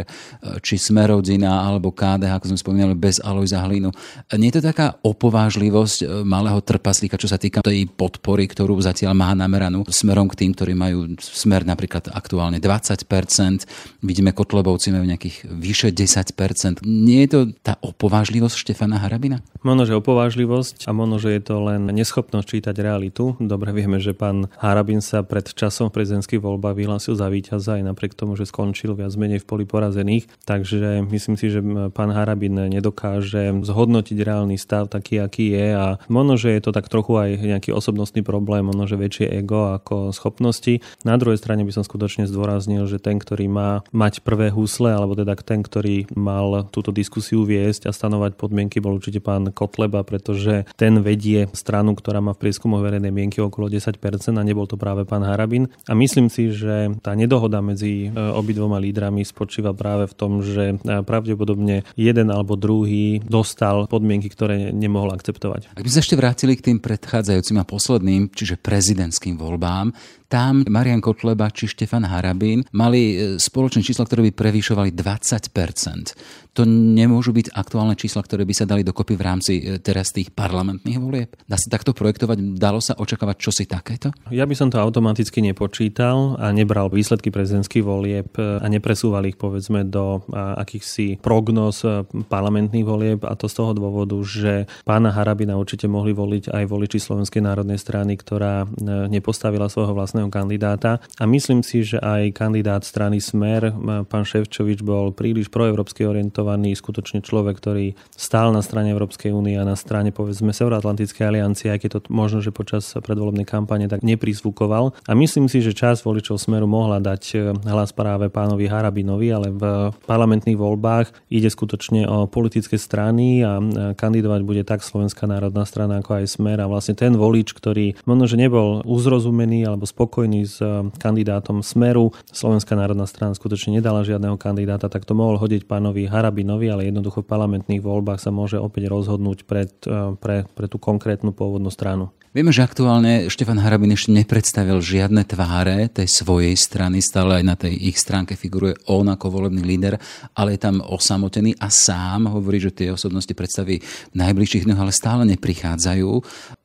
či 0.66 0.82
Smerodina 0.82 1.62
alebo 1.62 1.94
KDH, 1.94 2.42
ako 2.42 2.50
sme 2.50 2.60
spomínali, 2.60 2.98
bez 2.98 3.22
Alojza 3.22 3.62
Hlinu. 3.62 3.94
Nie 4.34 4.50
je 4.50 4.58
to 4.58 4.74
taká 4.74 4.98
opovážlivosť 5.06 5.98
e, 6.02 6.06
malého 6.26 6.58
trpaslíka, 6.66 7.22
čo 7.22 7.30
sa 7.30 7.38
týka 7.38 7.62
tej 7.62 7.86
podpory, 7.94 8.50
ktorú 8.50 8.74
zatiaľ 8.82 9.14
má 9.14 9.30
nameranú 9.38 9.86
smerom 9.86 10.26
k 10.34 10.46
tým, 10.46 10.52
ktorí 10.58 10.74
majú 10.74 11.14
smer 11.22 11.62
napríklad 11.62 12.10
aktuálne 12.10 12.58
20%. 12.58 14.02
Vidíme, 14.02 14.34
Kotlebovci 14.34 14.90
majú 14.90 15.06
nejakých 15.06 15.46
vyše 15.54 15.90
10% 15.94 16.82
nie 17.04 17.28
je 17.28 17.30
to 17.36 17.40
tá 17.60 17.76
opovážlivosť 17.84 18.56
Štefana 18.56 18.96
Harabina? 19.04 19.44
Možno, 19.60 19.84
že 19.84 20.00
opovážlivosť 20.00 20.88
a 20.88 20.96
možno, 20.96 21.20
že 21.20 21.36
je 21.36 21.42
to 21.44 21.60
len 21.60 21.92
neschopnosť 21.92 22.48
čítať 22.48 22.76
realitu. 22.80 23.36
Dobre 23.44 23.76
vieme, 23.76 24.00
že 24.00 24.16
pán 24.16 24.48
Harabin 24.64 25.04
sa 25.04 25.24
pred 25.28 25.44
časom 25.44 25.92
v 25.92 26.00
prezidentských 26.00 26.40
voľbách 26.40 26.80
vyhlásil 26.80 27.20
za 27.20 27.28
víťaza 27.28 27.80
aj 27.80 27.84
napriek 27.92 28.16
tomu, 28.16 28.40
že 28.40 28.48
skončil 28.48 28.96
viac 28.96 29.12
menej 29.20 29.44
v 29.44 29.48
poli 29.48 29.66
porazených. 29.68 30.32
Takže 30.48 31.04
myslím 31.12 31.36
si, 31.36 31.52
že 31.52 31.60
pán 31.92 32.16
Harabin 32.16 32.72
nedokáže 32.72 33.52
zhodnotiť 33.68 34.18
reálny 34.24 34.56
stav 34.56 34.88
taký, 34.88 35.20
aký 35.20 35.52
je 35.56 35.68
a 35.76 35.88
možno, 36.08 36.40
že 36.40 36.56
je 36.56 36.62
to 36.64 36.72
tak 36.72 36.88
trochu 36.88 37.20
aj 37.20 37.30
nejaký 37.44 37.76
osobnostný 37.76 38.24
problém, 38.24 38.64
možno, 38.64 38.88
že 38.88 38.96
väčšie 38.96 39.28
ego 39.44 39.76
ako 39.76 40.16
schopnosti. 40.16 40.80
Na 41.04 41.20
druhej 41.20 41.42
strane 41.42 41.68
by 41.68 41.74
som 41.76 41.84
skutočne 41.84 42.30
zdôraznil, 42.30 42.88
že 42.88 43.02
ten, 43.02 43.20
ktorý 43.20 43.52
má 43.52 43.82
mať 43.92 44.24
prvé 44.24 44.54
husle, 44.54 44.94
alebo 44.94 45.18
teda 45.18 45.36
ten, 45.42 45.66
ktorý 45.66 46.08
mal 46.14 46.70
túto 46.70 46.93
diskusiu 46.94 47.44
viesť 47.44 47.90
a 47.90 47.92
stanovať 47.92 48.38
podmienky 48.38 48.80
bol 48.80 48.96
určite 48.96 49.20
pán 49.20 49.50
Kotleba, 49.52 50.06
pretože 50.06 50.70
ten 50.78 51.02
vedie 51.02 51.50
stranu, 51.52 51.98
ktorá 51.98 52.22
má 52.22 52.38
v 52.38 52.48
prieskumoch 52.48 52.86
verejnej 52.86 53.12
mienky 53.12 53.42
okolo 53.42 53.68
10% 53.68 53.98
a 54.38 54.44
nebol 54.46 54.70
to 54.70 54.78
práve 54.78 55.04
pán 55.04 55.26
Harabin. 55.26 55.68
A 55.90 55.98
myslím 55.98 56.30
si, 56.30 56.54
že 56.54 56.94
tá 57.02 57.18
nedohoda 57.18 57.60
medzi 57.60 58.08
e, 58.08 58.10
obidvoma 58.14 58.78
lídrami 58.78 59.26
spočíva 59.26 59.74
práve 59.74 60.06
v 60.08 60.14
tom, 60.16 60.46
že 60.46 60.78
e, 60.78 61.02
pravdepodobne 61.04 61.84
jeden 61.98 62.28
alebo 62.30 62.54
druhý 62.56 63.20
dostal 63.26 63.90
podmienky, 63.90 64.30
ktoré 64.30 64.70
nemohol 64.72 65.12
akceptovať. 65.18 65.74
Ak 65.74 65.84
by 65.84 65.92
sa 65.92 66.06
ešte 66.06 66.16
vrátili 66.16 66.54
k 66.56 66.72
tým 66.72 66.80
predchádzajúcim 66.80 67.58
a 67.60 67.66
posledným, 67.66 68.30
čiže 68.32 68.62
prezidentským 68.62 69.36
voľbám, 69.36 69.92
tam 70.34 70.66
Marian 70.66 70.98
Kotleba 70.98 71.54
či 71.54 71.70
Štefan 71.70 72.10
Harabín 72.10 72.66
mali 72.74 73.14
e, 73.14 73.16
spoločné 73.38 73.86
čísla, 73.86 74.10
ktoré 74.10 74.26
by 74.26 74.32
prevýšovali 74.34 74.90
20%. 74.90 76.58
To 76.58 76.70
nemôžu 76.70 77.34
byť 77.34 77.54
aktuálne 77.54 77.94
čísla, 77.94 78.22
ktoré 78.22 78.46
by 78.46 78.54
sa 78.54 78.70
dali 78.70 78.82
dokopy 78.82 79.14
v 79.14 79.26
rámci 79.26 79.54
e, 79.62 79.78
teraz 79.78 80.10
tých 80.10 80.34
parlamentných 80.34 80.98
volieb? 80.98 81.30
Dá 81.46 81.58
sa 81.62 81.70
takto 81.70 81.94
projektovať? 81.94 82.58
Dalo 82.58 82.82
sa 82.82 82.98
očakávať 82.98 83.38
čosi 83.38 83.70
takéto? 83.70 84.10
Ja 84.34 84.50
by 84.50 84.58
som 84.58 84.74
to 84.74 84.82
automaticky 84.82 85.46
nepočítal 85.46 86.34
a 86.42 86.50
nebral 86.50 86.90
výsledky 86.90 87.30
prezidentských 87.30 87.86
volieb 87.86 88.34
e, 88.34 88.58
a 88.58 88.66
nepresúval 88.66 89.30
ich 89.30 89.38
povedzme 89.38 89.86
do 89.86 90.26
akýchsi 90.34 91.22
prognóz 91.22 91.86
parlamentných 92.30 92.86
volieb 92.86 93.20
a 93.22 93.38
to 93.38 93.46
z 93.46 93.62
toho 93.62 93.78
dôvodu, 93.78 94.18
že 94.26 94.66
pána 94.82 95.14
Harabina 95.14 95.62
určite 95.62 95.86
mohli 95.86 96.14
voliť 96.14 96.50
aj 96.50 96.64
voliči 96.66 96.98
Slovenskej 96.98 97.46
národnej 97.46 97.78
strany, 97.78 98.18
ktorá 98.18 98.66
nepostavila 99.10 99.70
svojho 99.70 99.94
vlastného 99.94 100.23
vlastného 100.24 100.32
kandidáta. 100.32 101.04
A 101.20 101.24
myslím 101.28 101.64
si, 101.64 101.84
že 101.84 102.00
aj 102.00 102.36
kandidát 102.36 102.84
strany 102.88 103.20
Smer, 103.20 103.74
pán 104.08 104.24
Ševčovič, 104.24 104.84
bol 104.84 105.12
príliš 105.12 105.52
proeurópsky 105.52 106.08
orientovaný, 106.08 106.76
skutočne 106.76 107.20
človek, 107.24 107.60
ktorý 107.60 107.96
stál 108.16 108.56
na 108.56 108.64
strane 108.64 108.92
Európskej 108.92 109.36
únie 109.36 109.60
a 109.60 109.68
na 109.68 109.76
strane 109.76 110.16
povedzme 110.16 110.56
Severoatlantickej 110.56 111.24
aliancie, 111.28 111.72
aj 111.72 111.80
keď 111.84 111.90
to 111.98 112.00
možno, 112.14 112.40
že 112.40 112.56
počas 112.56 112.88
predvolebnej 112.96 113.48
kampane 113.48 113.90
tak 113.90 114.06
neprizvukoval. 114.06 114.96
A 115.08 115.12
myslím 115.18 115.52
si, 115.52 115.60
že 115.60 115.76
čas 115.76 116.06
voličov 116.06 116.40
Smeru 116.40 116.70
mohla 116.70 117.02
dať 117.04 117.24
e, 117.34 117.38
hlas 117.68 117.92
práve 117.92 118.30
pánovi 118.30 118.70
Harabinovi, 118.70 119.28
ale 119.34 119.48
v 119.52 119.64
parlamentných 120.06 120.60
voľbách 120.60 121.32
ide 121.34 121.50
skutočne 121.50 122.06
o 122.08 122.30
politické 122.30 122.78
strany 122.78 123.42
a 123.44 123.60
kandidovať 123.98 124.42
bude 124.46 124.64
tak 124.64 124.86
Slovenská 124.86 125.26
národná 125.26 125.66
strana 125.66 126.00
ako 126.00 126.22
aj 126.22 126.26
Smer 126.30 126.58
a 126.62 126.70
vlastne 126.70 126.94
ten 126.94 127.16
volič, 127.16 127.56
ktorý 127.56 127.98
možno, 128.06 128.26
že 128.30 128.38
nebol 128.38 128.86
uzrozumený 128.86 129.66
alebo 129.66 129.90
spokojný 129.90 130.03
spokojní 130.04 130.44
s 130.44 130.60
eh, 130.60 130.84
kandidátom 131.00 131.64
Smeru. 131.64 132.12
Slovenská 132.28 132.76
národná 132.76 133.08
strana 133.08 133.32
skutočne 133.32 133.80
nedala 133.80 134.04
žiadneho 134.04 134.36
kandidáta, 134.36 134.92
tak 134.92 135.08
to 135.08 135.16
mohol 135.16 135.40
hodiť 135.40 135.64
pánovi 135.64 136.12
Harabinovi, 136.12 136.68
ale 136.68 136.92
jednoducho 136.92 137.24
v 137.24 137.32
parlamentných 137.32 137.80
voľbách 137.80 138.20
sa 138.20 138.36
môže 138.36 138.60
opäť 138.60 138.92
rozhodnúť 138.92 139.48
pred, 139.48 139.72
eh, 139.88 140.12
pre, 140.20 140.44
pre 140.52 140.68
tú 140.68 140.76
konkrétnu 140.76 141.32
pôvodnú 141.32 141.72
stranu. 141.72 142.12
Vieme, 142.34 142.50
že 142.50 142.66
aktuálne 142.66 143.30
Štefan 143.30 143.62
Harabin 143.62 143.94
ešte 143.94 144.10
nepredstavil 144.10 144.82
žiadne 144.82 145.22
tváre 145.22 145.86
tej 145.86 146.10
svojej 146.10 146.58
strany, 146.58 146.98
stále 146.98 147.38
aj 147.38 147.44
na 147.46 147.54
tej 147.54 147.78
ich 147.78 148.02
stránke 148.02 148.34
figuruje 148.34 148.74
on 148.90 149.06
ako 149.06 149.30
volebný 149.30 149.62
líder, 149.62 150.02
ale 150.34 150.58
je 150.58 150.66
tam 150.66 150.82
osamotený 150.82 151.54
a 151.62 151.70
sám 151.70 152.34
hovorí, 152.34 152.58
že 152.58 152.74
tie 152.74 152.90
osobnosti 152.90 153.30
predstaví 153.38 153.86
najbližších 154.18 154.66
dňoch, 154.66 154.82
ale 154.82 154.90
stále 154.90 155.30
neprichádzajú. 155.30 156.10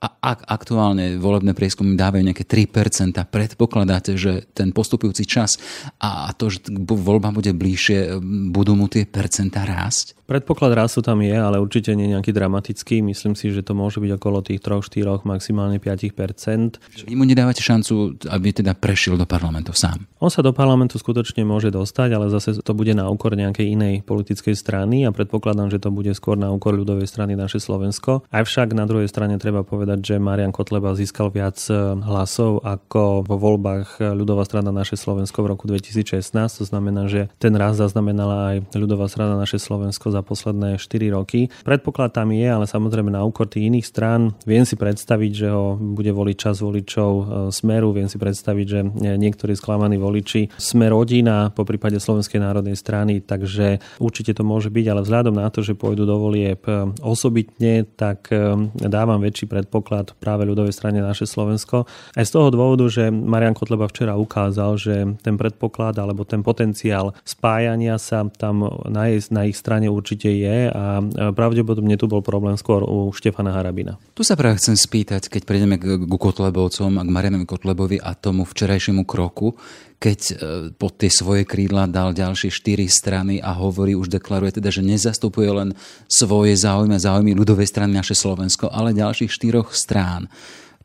A 0.01 0.09
ak 0.25 0.49
aktuálne 0.49 1.21
volebné 1.21 1.53
prieskumy 1.53 2.01
dávajú 2.01 2.25
nejaké 2.25 2.49
3%, 2.49 3.21
predpokladáte, 3.29 4.17
že 4.17 4.49
ten 4.57 4.73
postupujúci 4.73 5.29
čas 5.29 5.61
a 6.01 6.33
to, 6.33 6.49
že 6.49 6.65
voľba 6.81 7.29
bude 7.29 7.53
bližšie, 7.53 8.17
budú 8.57 8.73
mu 8.73 8.89
tie 8.89 9.05
percentá 9.05 9.69
rásť? 9.69 10.17
Predpoklad 10.29 10.77
rastu 10.77 11.01
tam 11.01 11.25
je, 11.25 11.33
ale 11.33 11.57
určite 11.57 11.97
nie 11.97 12.13
nejaký 12.13 12.37
dramatický. 12.37 13.01
Myslím 13.01 13.33
si, 13.33 13.49
že 13.49 13.65
to 13.65 13.73
môže 13.73 13.97
byť 13.97 14.13
okolo 14.21 14.45
tých 14.45 14.61
3-4, 14.61 15.25
maximálne 15.25 15.57
maximálne 15.59 15.83
5%. 15.83 16.79
Vy 17.11 17.15
mu 17.19 17.27
nedávate 17.27 17.59
šancu, 17.59 18.15
aby 18.31 18.55
teda 18.55 18.79
prešiel 18.79 19.19
do 19.19 19.27
parlamentu 19.27 19.75
sám? 19.75 20.07
On 20.23 20.31
sa 20.31 20.43
do 20.43 20.55
parlamentu 20.55 20.99
skutočne 20.99 21.43
môže 21.43 21.75
dostať, 21.75 22.09
ale 22.15 22.31
zase 22.31 22.63
to 22.63 22.73
bude 22.75 22.95
na 22.95 23.11
úkor 23.11 23.35
nejakej 23.35 23.75
inej 23.75 23.95
politickej 24.07 24.55
strany 24.55 25.03
a 25.03 25.11
predpokladám, 25.11 25.75
že 25.75 25.83
to 25.83 25.91
bude 25.91 26.15
skôr 26.15 26.39
na 26.39 26.55
úkor 26.55 26.79
ľudovej 26.79 27.11
strany 27.11 27.35
naše 27.35 27.59
Slovensko. 27.59 28.23
Avšak 28.31 28.71
na 28.75 28.87
druhej 28.87 29.11
strane 29.11 29.35
treba 29.43 29.67
povedať, 29.67 30.15
že 30.15 30.23
Marian 30.23 30.55
Kotleba 30.55 30.95
získal 30.95 31.35
viac 31.35 31.59
e, 31.67 31.75
hlasov 31.99 32.63
ako 32.63 33.27
vo 33.27 33.37
voľbách 33.39 33.99
ľudová 34.15 34.47
strana 34.47 34.71
naše 34.71 34.95
Slovensko 34.95 35.43
v 35.43 35.51
roku 35.55 35.65
2016. 35.67 36.35
To 36.35 36.65
znamená, 36.67 37.11
že 37.11 37.31
ten 37.43 37.55
raz 37.55 37.79
zaznamenala 37.79 38.55
aj 38.55 38.75
ľudová 38.75 39.11
strana 39.11 39.35
naše 39.39 39.59
Slovensko 39.59 40.11
za 40.11 40.23
posledné 40.23 40.79
4 40.83 41.15
roky. 41.15 41.51
Predpoklad 41.63 42.15
tam 42.15 42.35
je, 42.35 42.47
ale 42.47 42.67
samozrejme 42.67 43.11
na 43.11 43.23
úkor 43.23 43.47
tých 43.47 43.71
iných 43.71 43.87
strán. 43.87 44.35
Viem 44.45 44.67
si 44.69 44.75
predstaviť, 44.75 45.33
že 45.33 45.48
ho 45.49 45.81
bude 45.81 46.13
voliť 46.13 46.37
čas 46.37 46.61
voličov 46.61 47.13
e, 47.13 47.25
Smeru. 47.49 47.97
Viem 47.97 48.13
si 48.13 48.21
predstaviť, 48.21 48.67
že 48.69 48.81
niektorí 49.17 49.57
sklamaní 49.57 49.97
voliči 49.97 50.53
Smer 50.59 50.99
rodina, 50.99 51.55
po 51.55 51.63
prípade 51.63 52.03
Slovenskej 52.03 52.43
národnej 52.43 52.75
strany, 52.75 53.23
takže 53.23 53.79
určite 54.03 54.35
to 54.35 54.43
môže 54.43 54.69
byť, 54.69 54.87
ale 54.91 55.01
vzhľadom 55.07 55.39
na 55.39 55.49
to, 55.49 55.63
že 55.63 55.79
pôjdu 55.79 56.03
do 56.03 56.19
volieb 56.19 56.61
e, 56.67 56.91
osobitne, 57.01 57.87
tak 57.87 58.35
e, 58.35 58.57
dávam 58.83 59.23
väčší 59.23 59.47
predpoklad 59.47 60.19
práve 60.19 60.43
ľudovej 60.49 60.75
strane 60.75 60.99
naše 60.99 61.25
Slovensko. 61.25 61.87
Aj 62.17 62.25
z 62.27 62.33
toho 62.35 62.51
dôvodu, 62.51 62.85
že 62.91 63.09
Marian 63.09 63.55
Kotleba 63.55 63.87
včera 63.87 64.19
ukázal, 64.19 64.75
že 64.77 64.95
ten 65.23 65.39
predpoklad 65.39 65.95
alebo 66.01 66.27
ten 66.27 66.43
potenciál 66.43 67.15
spájania 67.23 68.01
sa 68.01 68.27
tam 68.27 68.67
na, 68.91 69.07
jej, 69.07 69.23
na 69.31 69.47
ich 69.47 69.55
strane 69.55 69.87
určite 69.87 70.29
je 70.29 70.69
a 70.69 71.01
pravdepodobne 71.33 71.95
tu 71.95 72.11
bol 72.11 72.25
problém 72.25 72.59
skôr 72.59 72.83
u 72.83 73.15
Štefana 73.15 73.55
Harabina. 73.55 74.01
Tu 74.19 74.27
sa 74.27 74.35
práve 74.35 74.59
chcem 74.59 74.75
spýtať, 74.75 75.31
keď 75.31 75.38
prejdeme 75.45 75.77
k, 75.77 76.01
k 76.01 76.13
Kotlebovcom 76.15 76.99
a 76.99 77.03
k 77.03 77.11
Marianovi 77.11 77.47
Kotlebovi 77.47 77.97
a 78.01 78.17
tomu 78.17 78.47
včerajšiemu 78.47 79.03
kroku, 79.05 79.55
keď 79.99 80.19
e, 80.19 80.33
pod 80.75 80.97
tie 80.99 81.11
svoje 81.11 81.43
krídla 81.43 81.91
dal 81.91 82.15
ďalšie 82.15 82.55
štyri 82.55 82.87
strany 82.87 83.43
a 83.43 83.51
hovorí, 83.55 83.99
už 83.99 84.09
deklaruje 84.09 84.63
teda, 84.63 84.71
že 84.71 84.87
nezastupuje 84.87 85.51
len 85.51 85.71
svoje 86.07 86.55
záujmy 86.55 86.95
a 86.97 87.03
záujmy 87.03 87.35
ľudovej 87.35 87.67
strany 87.67 87.99
naše 87.99 88.15
Slovensko, 88.15 88.71
ale 88.71 88.95
ďalších 88.95 89.31
štyroch 89.31 89.75
strán. 89.75 90.31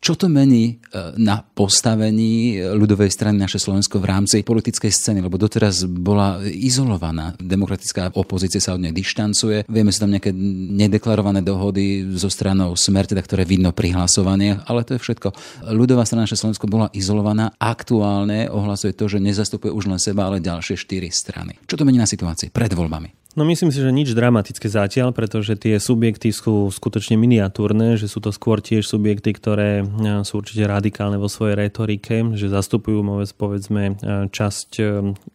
Čo 0.03 0.19
to 0.19 0.27
mení 0.27 0.67
e, 0.67 0.74
na 1.15 1.39
postavení 1.39 2.60
ľudovej 2.60 3.07
strany 3.07 3.39
naše 3.39 3.55
Slovensko 3.55 4.03
v 4.03 4.12
rámci 4.12 4.43
politickej 4.43 4.91
scény? 4.91 5.24
Lebo 5.24 5.39
doteraz 5.39 5.88
bola 5.88 6.43
izolovaná. 6.43 7.39
Demokratická 7.39 8.12
opozícia 8.12 8.60
sa 8.60 8.75
od 8.75 8.83
nej 8.83 8.91
dištancuje. 8.91 9.63
Vieme, 9.72 9.95
sú 9.95 10.03
tam 10.03 10.12
nejaké 10.12 10.36
nedeklarované 10.75 11.39
dohody 11.39 12.03
zo 12.19 12.27
stranou 12.27 12.75
Smer, 12.75 13.07
teda, 13.07 13.24
ktoré 13.24 13.48
vidno 13.48 13.72
pri 13.72 13.95
hlasovaniach, 13.95 14.67
ale 14.67 14.83
to 14.83 15.00
je 15.00 15.03
všetko. 15.07 15.31
Ľudová 15.72 16.03
strana 16.03 16.27
naše 16.27 16.36
Slovensko 16.36 16.67
bola 16.67 16.91
izolovaná. 16.91 17.55
Aktuálne 17.55 18.51
ohlasuje 18.51 18.91
to, 18.91 19.07
že 19.07 19.24
nezastupuje 19.24 19.72
už 19.72 19.88
len 19.88 20.03
seba, 20.03 20.27
ale 20.27 20.43
ďalšie 20.43 20.75
štyri 20.75 21.15
strany. 21.15 21.55
Čo 21.63 21.79
to 21.79 21.88
mení 21.88 22.03
na 22.03 22.12
situácii 22.12 22.51
pred 22.51 22.75
voľbami? 22.75 23.23
No 23.33 23.49
myslím 23.49 23.73
si, 23.73 23.81
že 23.81 23.89
nič 23.89 24.13
dramatické 24.13 24.69
zatiaľ, 24.69 25.09
pretože 25.09 25.57
tie 25.57 25.81
subjekty 25.81 26.29
sú 26.29 26.69
skutočne 26.69 27.17
miniatúrne, 27.17 27.97
že 27.97 28.05
sú 28.05 28.21
to 28.21 28.29
skôr 28.29 28.61
tiež 28.61 28.85
subjekty, 28.85 29.33
ktoré 29.33 29.81
e, 29.81 29.83
sú 30.21 30.37
určite 30.37 30.69
radikálne 30.69 31.17
vo 31.17 31.25
svojej 31.25 31.57
retorike, 31.57 32.37
že 32.37 32.53
zastupujú 32.53 33.01
povedzme 33.33 33.83
e, 33.89 33.93
časť 34.29 34.69
e, 34.77 34.83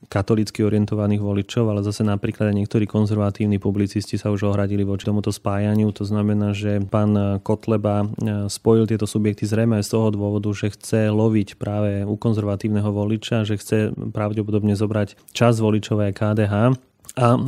katolicky 0.07 0.63
orientovaných 0.63 1.19
voličov, 1.19 1.75
ale 1.75 1.83
zase 1.83 2.07
napríklad 2.07 2.55
aj 2.55 2.57
niektorí 2.63 2.87
konzervatívni 2.87 3.59
publicisti 3.59 4.15
sa 4.15 4.31
už 4.31 4.47
ohradili 4.47 4.87
voči 4.87 5.03
tomuto 5.03 5.35
spájaniu. 5.35 5.91
To 5.99 6.07
znamená, 6.07 6.55
že 6.55 6.79
pán 6.79 7.43
Kotleba 7.43 8.07
spojil 8.47 8.87
tieto 8.87 9.11
subjekty 9.11 9.43
zrejme 9.43 9.83
aj 9.83 9.91
z 9.91 9.99
toho 9.99 10.15
dôvodu, 10.15 10.49
že 10.55 10.71
chce 10.71 11.11
loviť 11.11 11.59
práve 11.59 12.07
u 12.07 12.15
konzervatívneho 12.15 12.95
voliča, 12.95 13.43
že 13.43 13.59
chce 13.59 13.91
pravdepodobne 14.15 14.79
zobrať 14.79 15.19
čas 15.35 15.59
voličové 15.59 16.15
KDH 16.15 16.88
a 17.15 17.39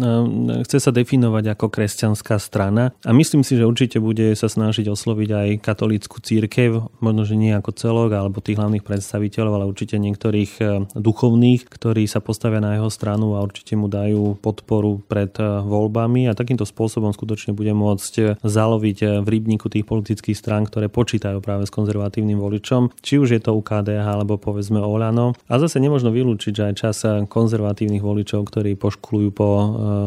chce 0.65 0.79
sa 0.81 0.91
definovať 0.95 1.57
ako 1.57 1.67
kresťanská 1.69 2.39
strana 2.41 2.95
a 3.05 3.11
myslím 3.11 3.43
si, 3.45 3.59
že 3.59 3.69
určite 3.69 3.99
bude 4.01 4.33
sa 4.39 4.47
snažiť 4.47 4.87
osloviť 4.89 5.31
aj 5.31 5.49
katolícku 5.61 6.23
církev, 6.23 7.01
možno, 7.03 7.23
že 7.27 7.37
nie 7.37 7.53
ako 7.53 7.75
celok 7.75 8.11
alebo 8.17 8.45
tých 8.45 8.57
hlavných 8.57 8.87
predstaviteľov, 8.87 9.53
ale 9.57 9.71
určite 9.71 10.01
niektorých 10.01 10.53
e, 10.61 10.65
duchovných, 10.95 11.67
ktorí 11.67 12.07
sa 12.07 12.23
postavia 12.23 12.63
na 12.63 12.79
jeho 12.79 12.89
stranu 12.89 13.37
a 13.37 13.45
určite 13.45 13.75
mu 13.75 13.91
dajú 13.91 14.39
podporu 14.39 15.03
pred 15.05 15.35
e, 15.37 15.45
voľbami 15.67 16.31
a 16.31 16.37
takýmto 16.39 16.65
spôsobom 16.65 17.13
skutočne 17.13 17.53
bude 17.53 17.75
môcť 17.75 18.13
e, 18.19 18.25
zaloviť 18.41 19.23
v 19.25 19.29
rybníku 19.29 19.67
tých 19.67 19.85
politických 19.85 20.37
strán, 20.37 20.69
ktoré 20.69 20.87
počítajú 20.89 21.43
práve 21.43 21.67
s 21.67 21.75
konzervatívnym 21.75 22.39
voličom, 22.39 22.95
či 23.03 23.19
už 23.19 23.35
je 23.37 23.41
to 23.43 23.57
UKDH 23.57 24.07
alebo 24.07 24.39
povedzme 24.39 24.79
Olano. 24.79 25.35
A 25.51 25.59
zase 25.59 25.83
nemôžno 25.83 26.15
vylúčiť, 26.15 26.53
že 26.53 26.67
aj 26.71 26.75
čas 26.79 26.97
konzervatívnych 27.27 28.03
voličov, 28.03 28.47
ktorí 28.47 28.77
poškulujú 28.77 29.31
po 29.35 29.50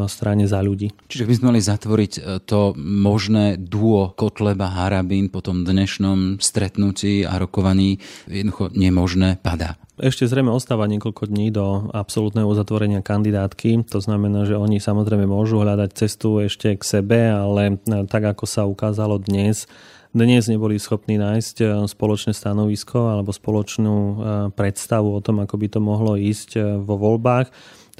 strane 0.07 0.45
za 0.45 0.59
ľudí. 0.61 0.93
Čiže 1.09 1.27
by 1.27 1.33
sme 1.35 1.49
mali 1.53 1.61
zatvoriť 1.63 2.13
e, 2.17 2.21
to 2.43 2.75
možné 2.79 3.57
duo 3.59 4.11
Kotleba 4.13 4.69
Harabín 4.69 5.29
po 5.29 5.41
tom 5.41 5.63
dnešnom 5.63 6.39
stretnutí 6.39 7.25
a 7.25 7.37
rokovaní 7.39 7.99
jednoducho 8.27 8.73
nemožné 8.73 9.39
padá. 9.41 9.79
Ešte 10.01 10.25
zrejme 10.25 10.49
ostáva 10.49 10.89
niekoľko 10.89 11.29
dní 11.29 11.53
do 11.53 11.93
absolútneho 11.93 12.49
uzatvorenia 12.49 13.05
kandidátky. 13.05 13.85
To 13.93 14.01
znamená, 14.01 14.49
že 14.49 14.57
oni 14.57 14.81
samozrejme 14.81 15.29
môžu 15.29 15.61
hľadať 15.61 15.89
cestu 15.93 16.41
ešte 16.41 16.73
k 16.73 16.83
sebe, 16.83 17.29
ale 17.29 17.77
e, 17.77 18.05
tak 18.09 18.25
ako 18.33 18.45
sa 18.49 18.65
ukázalo 18.65 19.21
dnes, 19.21 19.69
dnes 20.13 20.45
neboli 20.45 20.77
schopní 20.77 21.17
nájsť 21.17 21.89
spoločné 21.89 22.37
stanovisko 22.37 23.09
alebo 23.09 23.33
spoločnú 23.33 23.97
predstavu 24.53 25.09
o 25.09 25.23
tom, 25.25 25.41
ako 25.41 25.57
by 25.57 25.67
to 25.73 25.81
mohlo 25.81 26.13
ísť 26.13 26.61
vo 26.85 27.01
voľbách. 27.01 27.49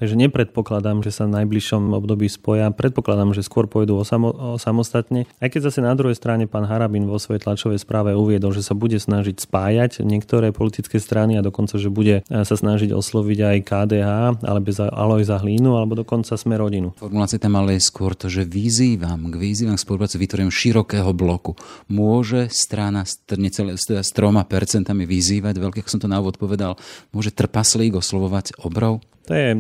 Takže 0.04 0.20
nepredpokladám, 0.20 1.00
že 1.00 1.16
sa 1.16 1.32
v 1.32 1.40
najbližšom 1.40 1.96
období 1.96 2.28
spoja. 2.28 2.68
Predpokladám, 2.76 3.32
že 3.32 3.40
skôr 3.40 3.72
pôjdu 3.72 3.96
o, 3.96 4.04
samo, 4.04 4.36
o 4.36 4.60
samostatne. 4.60 5.32
Aj 5.40 5.48
keď 5.48 5.72
zase 5.72 5.80
na 5.80 5.96
druhej 5.96 6.20
strane 6.20 6.44
pán 6.44 6.68
Harabin 6.68 7.08
vo 7.08 7.16
svojej 7.16 7.40
tlačovej 7.40 7.80
správe 7.80 8.12
uviedol, 8.12 8.52
že 8.52 8.68
sa 8.68 8.76
bude 8.76 9.00
snažiť 9.00 9.40
spájať 9.40 10.04
niektoré 10.04 10.52
politické 10.52 11.00
strany 11.00 11.40
a 11.40 11.46
dokonca, 11.48 11.80
že 11.80 11.88
bude 11.88 12.28
sa 12.28 12.44
snažiť 12.52 12.92
osloviť 12.92 13.40
aj 13.48 13.58
KDH, 13.64 14.12
alebo 14.44 14.76
za 14.76 14.92
Alojza 14.92 15.40
Hlínu, 15.40 15.72
alebo 15.72 15.96
dokonca 15.96 16.36
sme 16.36 16.60
rodinu. 16.60 16.92
Formulácia 17.00 17.40
tam 17.40 17.56
ale 17.56 17.80
je 17.80 17.88
skôr 17.88 18.12
to, 18.12 18.28
že 18.28 18.44
vyzývam 18.44 19.32
k 19.32 19.40
vyzývam 19.40 19.80
k 19.80 19.88
spolupráci 19.88 20.20
vytvorím 20.20 20.52
širokého 20.52 21.16
bloku. 21.16 21.56
Môže 21.88 22.52
strana 22.52 23.08
necelé, 23.40 23.80
s 23.80 24.12
troma 24.12 24.44
percentami 24.44 25.08
vyzývať, 25.08 25.64
veľký, 25.64 25.80
ako 25.80 25.94
som 25.96 26.04
to 26.04 26.12
na 26.12 26.20
úvod 26.20 26.36
povedal, 26.36 26.76
môže 27.16 27.32
trpaslík 27.32 27.96
oslovovať 27.96 28.60
obrov? 28.68 29.00
To 29.24 29.32
je 29.32 29.50
e, 29.56 29.60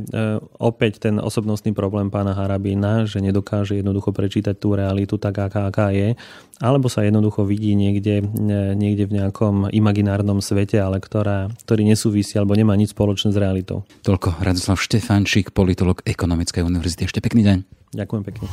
opäť 0.59 1.07
ten 1.07 1.15
osobnostný 1.23 1.71
problém 1.71 2.11
pána 2.11 2.35
Harabína, 2.35 3.07
že 3.07 3.23
nedokáže 3.23 3.79
jednoducho 3.79 4.11
prečítať 4.11 4.59
tú 4.59 4.75
realitu 4.75 5.15
tak, 5.15 5.39
aká, 5.39 5.71
aká 5.71 5.95
je, 5.95 6.19
alebo 6.59 6.91
sa 6.91 7.07
jednoducho 7.07 7.47
vidí 7.47 7.71
niekde, 7.71 8.27
e, 8.27 8.75
niekde 8.75 9.07
v 9.07 9.23
nejakom 9.23 9.71
imaginárnom 9.71 10.43
svete, 10.43 10.83
ale 10.83 10.99
ktorá, 10.99 11.47
ktorý 11.63 11.87
nesúvisí 11.87 12.35
alebo 12.35 12.59
nemá 12.59 12.75
nič 12.75 12.91
spoločné 12.91 13.31
s 13.31 13.39
realitou. 13.39 13.87
Toľko 14.03 14.43
Radoslav 14.43 14.75
Štefančík, 14.83 15.55
politolog 15.55 16.03
Ekonomickej 16.03 16.63
univerzity. 16.67 17.07
Ešte 17.07 17.23
pekný 17.23 17.47
deň. 17.47 17.57
Ďakujem 17.95 18.23
pekne. 18.25 18.45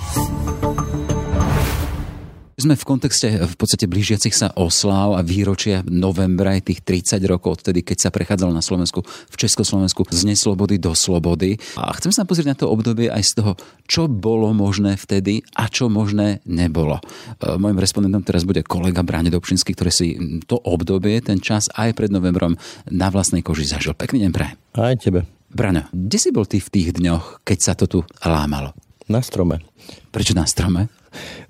Sme 2.60 2.76
v 2.76 2.84
kontexte 2.84 3.40
v 3.40 3.56
podstate 3.56 3.88
blížiacich 3.88 4.36
sa 4.36 4.52
osláv 4.52 5.16
a 5.16 5.24
výročia 5.24 5.80
novembra 5.88 6.60
tých 6.60 6.84
30 6.84 7.16
rokov 7.24 7.64
odtedy, 7.64 7.80
keď 7.80 7.96
sa 8.04 8.10
prechádzalo 8.12 8.52
na 8.52 8.60
Slovensku, 8.60 9.00
v 9.00 9.36
Československu 9.40 10.04
z 10.12 10.28
neslobody 10.28 10.76
do 10.76 10.92
slobody. 10.92 11.56
A 11.80 11.96
chcem 11.96 12.12
sa 12.12 12.28
pozrieť 12.28 12.52
na 12.52 12.56
to 12.60 12.68
obdobie 12.68 13.08
aj 13.08 13.24
z 13.24 13.32
toho, 13.40 13.52
čo 13.88 14.12
bolo 14.12 14.52
možné 14.52 15.00
vtedy 15.00 15.40
a 15.56 15.72
čo 15.72 15.88
možné 15.88 16.44
nebolo. 16.44 17.00
E, 17.40 17.56
Mojím 17.56 17.80
respondentom 17.80 18.28
teraz 18.28 18.44
bude 18.44 18.60
kolega 18.60 19.00
Bráne 19.00 19.32
Dobšinský, 19.32 19.72
ktorý 19.72 19.88
si 19.88 20.20
to 20.44 20.60
obdobie, 20.60 21.16
ten 21.24 21.40
čas 21.40 21.72
aj 21.72 21.96
pred 21.96 22.12
novembrom 22.12 22.60
na 22.92 23.08
vlastnej 23.08 23.40
koži 23.40 23.72
zažil. 23.72 23.96
Pekný 23.96 24.28
deň 24.28 24.32
pre. 24.36 24.52
Aj 24.76 25.00
tebe. 25.00 25.24
Braňo, 25.48 25.88
kde 25.96 26.18
si 26.20 26.28
bol 26.28 26.44
ty 26.44 26.60
v 26.60 26.68
tých 26.68 26.92
dňoch, 26.92 27.40
keď 27.40 27.58
sa 27.64 27.72
to 27.72 27.88
tu 27.88 27.98
lámalo? 28.20 28.76
Na 29.08 29.24
strome. 29.24 29.64
Prečo 30.12 30.36
na 30.36 30.44
strome? 30.44 30.99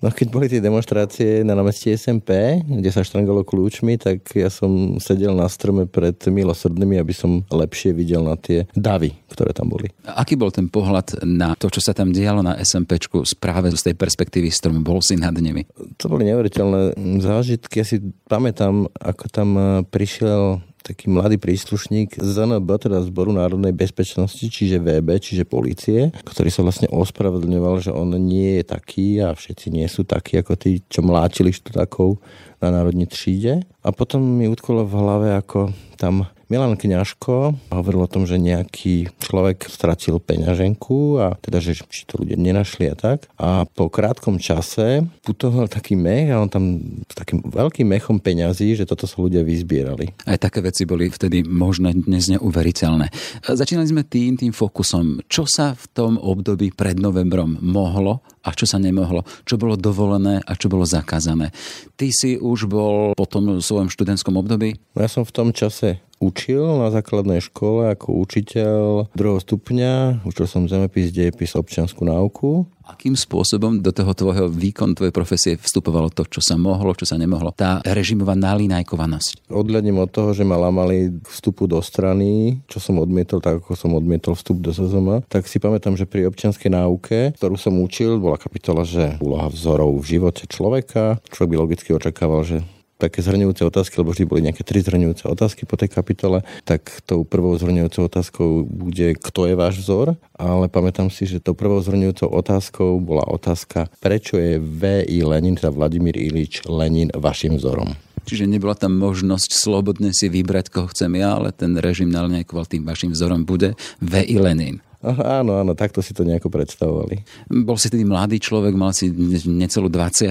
No 0.00 0.08
keď 0.08 0.26
boli 0.32 0.46
tie 0.48 0.64
demonstrácie 0.64 1.44
na 1.44 1.52
námestí 1.52 1.92
SMP, 1.92 2.60
kde 2.64 2.90
sa 2.92 3.04
štrangalo 3.04 3.44
kľúčmi, 3.44 4.00
tak 4.00 4.32
ja 4.32 4.48
som 4.48 4.96
sedel 4.96 5.36
na 5.36 5.48
strome 5.50 5.84
pred 5.84 6.16
milosrdnými, 6.16 6.96
aby 6.96 7.12
som 7.12 7.44
lepšie 7.52 7.92
videl 7.92 8.24
na 8.24 8.36
tie 8.40 8.64
davy, 8.72 9.12
ktoré 9.28 9.52
tam 9.52 9.68
boli. 9.68 9.92
A 10.08 10.24
aký 10.24 10.40
bol 10.40 10.48
ten 10.48 10.72
pohľad 10.72 11.20
na 11.26 11.52
to, 11.58 11.68
čo 11.68 11.84
sa 11.84 11.92
tam 11.92 12.14
dialo 12.14 12.40
na 12.40 12.56
SMPčku 12.56 13.24
práve 13.36 13.72
z 13.76 13.92
tej 13.92 13.94
perspektívy 13.98 14.48
stromu? 14.48 14.80
Bol 14.80 15.04
si 15.04 15.20
nad 15.20 15.36
nimi? 15.36 15.68
To 16.00 16.08
boli 16.08 16.24
neuveriteľné 16.28 16.96
zážitky. 17.20 17.82
Ja 17.82 17.86
si 17.86 18.00
pamätám, 18.28 18.88
ako 18.96 19.24
tam 19.28 19.48
prišiel 19.88 20.64
taký 20.90 21.06
mladý 21.06 21.38
príslušník 21.38 22.18
ZNB, 22.18 22.66
teda 22.82 22.98
Zboru 23.06 23.30
národnej 23.30 23.70
bezpečnosti, 23.70 24.42
čiže 24.42 24.82
VB, 24.82 25.22
čiže 25.22 25.46
policie, 25.46 26.10
ktorý 26.26 26.50
sa 26.50 26.66
vlastne 26.66 26.90
ospravedlňoval, 26.90 27.78
že 27.78 27.94
on 27.94 28.10
nie 28.18 28.58
je 28.58 28.64
taký 28.66 29.22
a 29.22 29.38
všetci 29.38 29.70
nie 29.70 29.86
sú 29.86 30.02
takí 30.02 30.42
ako 30.42 30.58
tí, 30.58 30.82
čo 30.90 31.06
mláčili 31.06 31.54
študákov 31.54 32.18
na 32.58 32.74
národní 32.74 33.06
tříde. 33.06 33.62
A 33.86 33.94
potom 33.94 34.18
mi 34.18 34.50
utkolo 34.50 34.82
v 34.82 34.98
hlave, 34.98 35.28
ako 35.38 35.70
tam 35.94 36.26
Milan 36.50 36.74
Kňažko 36.74 37.54
hovoril 37.70 38.02
o 38.02 38.10
tom, 38.10 38.26
že 38.26 38.34
nejaký 38.34 39.14
človek 39.22 39.70
stratil 39.70 40.18
peňaženku 40.18 41.22
a 41.22 41.38
teda, 41.38 41.62
že 41.62 41.78
či 41.86 42.02
to 42.10 42.18
ľudia 42.18 42.34
nenašli 42.34 42.90
a 42.90 42.98
tak. 42.98 43.30
A 43.38 43.70
po 43.70 43.86
krátkom 43.86 44.42
čase 44.42 45.06
putoval 45.22 45.70
taký 45.70 45.94
mech 45.94 46.34
a 46.34 46.42
on 46.42 46.50
tam 46.50 46.82
s 47.06 47.14
takým 47.14 47.46
veľkým 47.46 47.86
mechom 47.86 48.18
peňazí, 48.18 48.74
že 48.74 48.82
toto 48.82 49.06
sa 49.06 49.22
ľudia 49.22 49.46
vyzbierali. 49.46 50.10
Aj 50.26 50.42
také 50.42 50.58
veci 50.58 50.82
boli 50.90 51.06
vtedy 51.06 51.46
možné, 51.46 51.94
dnes 51.94 52.26
neuveriteľné. 52.34 53.14
Začínali 53.46 53.86
sme 53.86 54.02
tým, 54.02 54.34
tým 54.34 54.50
fokusom. 54.50 55.22
Čo 55.30 55.46
sa 55.46 55.78
v 55.78 55.86
tom 55.94 56.18
období 56.18 56.74
pred 56.74 56.98
novembrom 56.98 57.62
mohlo 57.62 58.26
a 58.42 58.50
čo 58.50 58.66
sa 58.66 58.82
nemohlo, 58.82 59.22
čo 59.46 59.54
bolo 59.54 59.78
dovolené 59.78 60.42
a 60.42 60.52
čo 60.58 60.66
bolo 60.66 60.82
zakázané. 60.82 61.54
Ty 61.94 62.10
si 62.10 62.42
už 62.42 62.66
bol 62.66 63.14
po 63.14 63.22
tom 63.30 63.62
svojom 63.62 63.86
študentskom 63.86 64.34
období? 64.34 64.82
Ja 64.98 65.06
som 65.06 65.22
v 65.22 65.30
tom 65.30 65.54
čase 65.54 66.02
učil 66.20 66.62
na 66.78 66.92
základnej 66.92 67.40
škole 67.40 67.88
ako 67.96 68.20
učiteľ 68.20 69.08
druhého 69.16 69.40
stupňa. 69.40 70.22
Učil 70.28 70.46
som 70.46 70.68
zemepis, 70.68 71.10
dejepis, 71.10 71.56
občianskú 71.56 72.04
náuku. 72.04 72.68
Akým 72.90 73.14
spôsobom 73.14 73.78
do 73.78 73.94
toho 73.94 74.10
tvojho 74.12 74.50
výkon, 74.50 74.98
tvojej 74.98 75.14
profesie 75.14 75.54
vstupovalo 75.54 76.10
to, 76.10 76.26
čo 76.26 76.42
sa 76.42 76.58
mohlo, 76.58 76.90
čo 76.92 77.06
sa 77.06 77.14
nemohlo? 77.14 77.54
Tá 77.54 77.78
režimová 77.86 78.34
nalínajkovanosť. 78.34 79.46
Odhľadnem 79.46 79.94
od 79.94 80.10
toho, 80.10 80.34
že 80.34 80.42
ma 80.42 80.58
lamali 80.58 81.22
vstupu 81.30 81.70
do 81.70 81.78
strany, 81.80 82.58
čo 82.66 82.82
som 82.82 82.98
odmietol, 82.98 83.38
tak 83.38 83.62
ako 83.62 83.78
som 83.78 83.94
odmietol 83.94 84.34
vstup 84.34 84.58
do 84.58 84.74
SZM, 84.74 85.22
tak 85.30 85.46
si 85.46 85.62
pamätám, 85.62 85.94
že 85.94 86.10
pri 86.10 86.26
občianskej 86.28 86.74
náuke, 86.74 87.38
ktorú 87.38 87.54
som 87.54 87.78
učil, 87.78 88.18
bola 88.18 88.36
kapitola, 88.36 88.82
že 88.82 89.22
úloha 89.22 89.46
vzorov 89.46 90.02
v 90.02 90.18
živote 90.18 90.50
človeka. 90.50 91.22
Človek 91.30 91.50
by 91.54 91.56
logicky 91.62 91.94
očakával, 91.94 92.42
že 92.42 92.66
také 93.00 93.24
zhrňujúce 93.24 93.64
otázky, 93.64 93.96
lebo 93.96 94.12
vždy 94.12 94.24
boli 94.28 94.44
nejaké 94.44 94.60
tri 94.60 94.84
zhrňujúce 94.84 95.24
otázky 95.24 95.64
po 95.64 95.80
tej 95.80 95.88
kapitole, 95.88 96.44
tak 96.68 97.00
tou 97.08 97.24
prvou 97.24 97.56
zhrňujúcou 97.56 98.04
otázkou 98.04 98.68
bude, 98.68 99.16
kto 99.16 99.48
je 99.48 99.54
váš 99.56 99.80
vzor, 99.80 100.20
ale 100.36 100.68
pamätám 100.68 101.08
si, 101.08 101.24
že 101.24 101.40
tou 101.40 101.56
prvou 101.56 101.80
zhrňujúcou 101.80 102.28
otázkou 102.28 103.00
bola 103.00 103.24
otázka, 103.24 103.88
prečo 104.04 104.36
je 104.36 104.60
V.I. 104.60 105.24
Lenin, 105.24 105.56
teda 105.56 105.72
Vladimír 105.72 106.20
Ilič 106.20 106.68
Lenin 106.68 107.08
vašim 107.16 107.56
vzorom. 107.56 107.96
Čiže 108.28 108.44
nebola 108.44 108.76
tam 108.76 109.00
možnosť 109.00 109.50
slobodne 109.56 110.12
si 110.12 110.28
vybrať, 110.28 110.68
koho 110.68 110.92
chcem 110.92 111.16
ja, 111.16 111.40
ale 111.40 111.56
ten 111.56 111.72
režim 111.80 112.12
nalňajkoval 112.12 112.68
tým 112.68 112.84
vašim 112.84 113.16
vzorom 113.16 113.48
bude 113.48 113.74
V.I. 114.04 114.36
Lenin. 114.36 114.84
Áno, 115.00 115.56
áno, 115.56 115.72
takto 115.72 116.04
si 116.04 116.12
to 116.12 116.28
nejako 116.28 116.52
predstavovali. 116.52 117.24
Bol 117.48 117.80
si 117.80 117.88
tedy 117.88 118.04
mladý 118.04 118.36
človek, 118.36 118.76
mal 118.76 118.92
si 118.92 119.08
necelú 119.48 119.88
20 119.88 120.28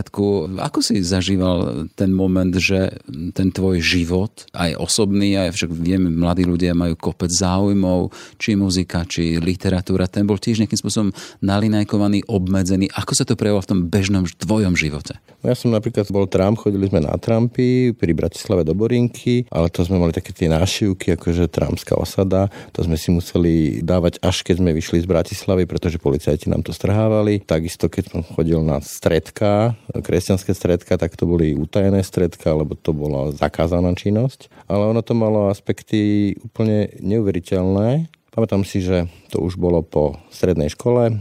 Ako 0.61 0.79
si 0.85 1.01
zažíval 1.01 1.89
ten 1.97 2.13
moment, 2.13 2.53
že 2.53 3.01
ten 3.33 3.49
tvoj 3.49 3.81
život, 3.81 4.45
aj 4.53 4.77
osobný, 4.77 5.41
aj 5.41 5.57
však 5.57 5.73
vieme, 5.73 6.13
mladí 6.13 6.45
ľudia 6.45 6.77
majú 6.77 6.93
kopec 7.01 7.33
záujmov, 7.33 8.13
či 8.37 8.53
muzika, 8.53 9.09
či 9.09 9.41
literatúra, 9.41 10.05
ten 10.05 10.29
bol 10.29 10.37
tiež 10.37 10.61
nejakým 10.61 10.77
spôsobom 10.77 11.09
nalinajkovaný, 11.41 12.29
obmedzený. 12.29 12.93
Ako 12.93 13.17
sa 13.17 13.25
to 13.25 13.33
prejavilo 13.33 13.65
v 13.65 13.69
tom 13.73 13.79
bežnom 13.89 14.29
tvojom 14.29 14.77
živote? 14.77 15.17
Ja 15.41 15.57
som 15.57 15.73
napríklad 15.73 16.05
bol 16.13 16.29
tram, 16.29 16.53
chodili 16.53 16.85
sme 16.91 17.01
na 17.01 17.15
trampy 17.17 17.95
pri 17.95 18.11
Bratislave 18.11 18.67
do 18.67 18.77
Borinky, 18.77 19.49
ale 19.49 19.73
to 19.73 19.81
sme 19.81 19.97
mali 19.97 20.13
také 20.13 20.29
tie 20.29 20.51
nášivky, 20.51 21.17
akože 21.17 21.49
tramská 21.49 21.95
osada, 21.97 22.51
to 22.75 22.85
sme 22.85 22.99
si 22.99 23.09
museli 23.09 23.79
dávať 23.81 24.21
až 24.21 24.43
keď 24.43 24.58
sme 24.59 24.75
vyšli 24.75 25.01
z 25.01 25.07
Bratislavy, 25.07 25.63
pretože 25.63 25.97
policajti 25.97 26.51
nám 26.51 26.67
to 26.67 26.75
strhávali. 26.75 27.39
Takisto, 27.39 27.87
keď 27.87 28.03
som 28.11 28.21
chodil 28.27 28.59
na 28.59 28.83
stredka, 28.83 29.79
kresťanské 29.95 30.51
stredka, 30.51 30.99
tak 30.99 31.15
to 31.15 31.23
boli 31.23 31.55
utajené 31.55 32.03
stredka, 32.03 32.51
lebo 32.51 32.75
to 32.75 32.91
bola 32.91 33.31
zakázaná 33.31 33.95
činnosť. 33.95 34.51
Ale 34.67 34.91
ono 34.91 34.99
to 34.99 35.15
malo 35.15 35.47
aspekty 35.47 36.35
úplne 36.43 36.91
neuveriteľné. 36.99 38.11
Pamätám 38.39 38.63
si, 38.63 38.79
že 38.79 39.03
to 39.35 39.43
už 39.43 39.59
bolo 39.59 39.83
po 39.83 40.15
strednej 40.31 40.71
škole. 40.71 41.11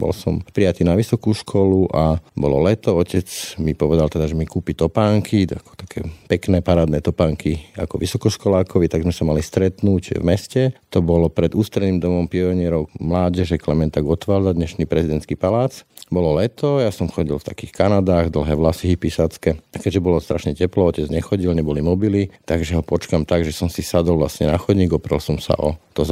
Bol 0.00 0.16
som 0.16 0.40
prijatý 0.40 0.80
na 0.80 0.96
vysokú 0.96 1.36
školu 1.36 1.92
a 1.92 2.16
bolo 2.32 2.56
leto. 2.64 2.96
Otec 2.96 3.28
mi 3.60 3.76
povedal 3.76 4.08
teda, 4.08 4.24
že 4.24 4.32
mi 4.32 4.48
kúpi 4.48 4.72
topánky, 4.72 5.44
ako 5.44 5.76
také 5.76 6.08
pekné 6.24 6.64
parádne 6.64 7.04
topánky 7.04 7.68
ako 7.76 8.00
vysokoškolákovi, 8.00 8.88
tak 8.88 9.04
sme 9.04 9.12
sa 9.12 9.28
mali 9.28 9.44
stretnúť 9.44 10.16
v 10.16 10.24
meste. 10.24 10.72
To 10.88 11.04
bolo 11.04 11.28
pred 11.28 11.52
ústredným 11.52 12.00
domom 12.00 12.32
pionierov 12.32 12.88
mládeže 12.96 13.60
Klementa 13.60 14.00
Gotwalda, 14.00 14.56
dnešný 14.56 14.88
prezidentský 14.88 15.36
palác. 15.36 15.84
Bolo 16.08 16.40
leto, 16.40 16.80
ja 16.80 16.88
som 16.88 17.12
chodil 17.12 17.36
v 17.36 17.44
takých 17.44 17.76
Kanadách, 17.76 18.32
dlhé 18.32 18.56
vlasy 18.56 18.96
hypisácké. 18.96 19.60
Keďže 19.76 20.00
bolo 20.00 20.16
strašne 20.16 20.56
teplo, 20.56 20.88
otec 20.88 21.12
nechodil, 21.12 21.52
neboli 21.52 21.84
mobily, 21.84 22.32
takže 22.48 22.80
ho 22.80 22.82
počkam 22.84 23.28
tak, 23.28 23.44
že 23.44 23.52
som 23.52 23.68
si 23.68 23.84
sadol 23.84 24.16
vlastne 24.16 24.48
na 24.48 24.56
chodník, 24.56 24.96
oprel 24.96 25.20
som 25.20 25.36
sa 25.36 25.52
o 25.60 25.76
to 25.94 26.02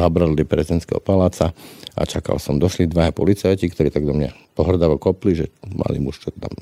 zabradli 0.43 0.51
prezidentského 0.51 1.01
paláca 1.01 1.55
a 1.95 2.03
čakal 2.03 2.43
som. 2.43 2.59
Došli 2.59 2.91
dvaja 2.91 3.15
policajti, 3.15 3.71
ktorí 3.71 3.95
tak 3.95 4.03
do 4.03 4.13
mňa 4.13 4.35
pohrdavo 4.59 4.99
kopli, 4.99 5.39
že 5.39 5.47
mali 5.63 6.03
muž, 6.03 6.19
čo 6.19 6.35
tam 6.35 6.53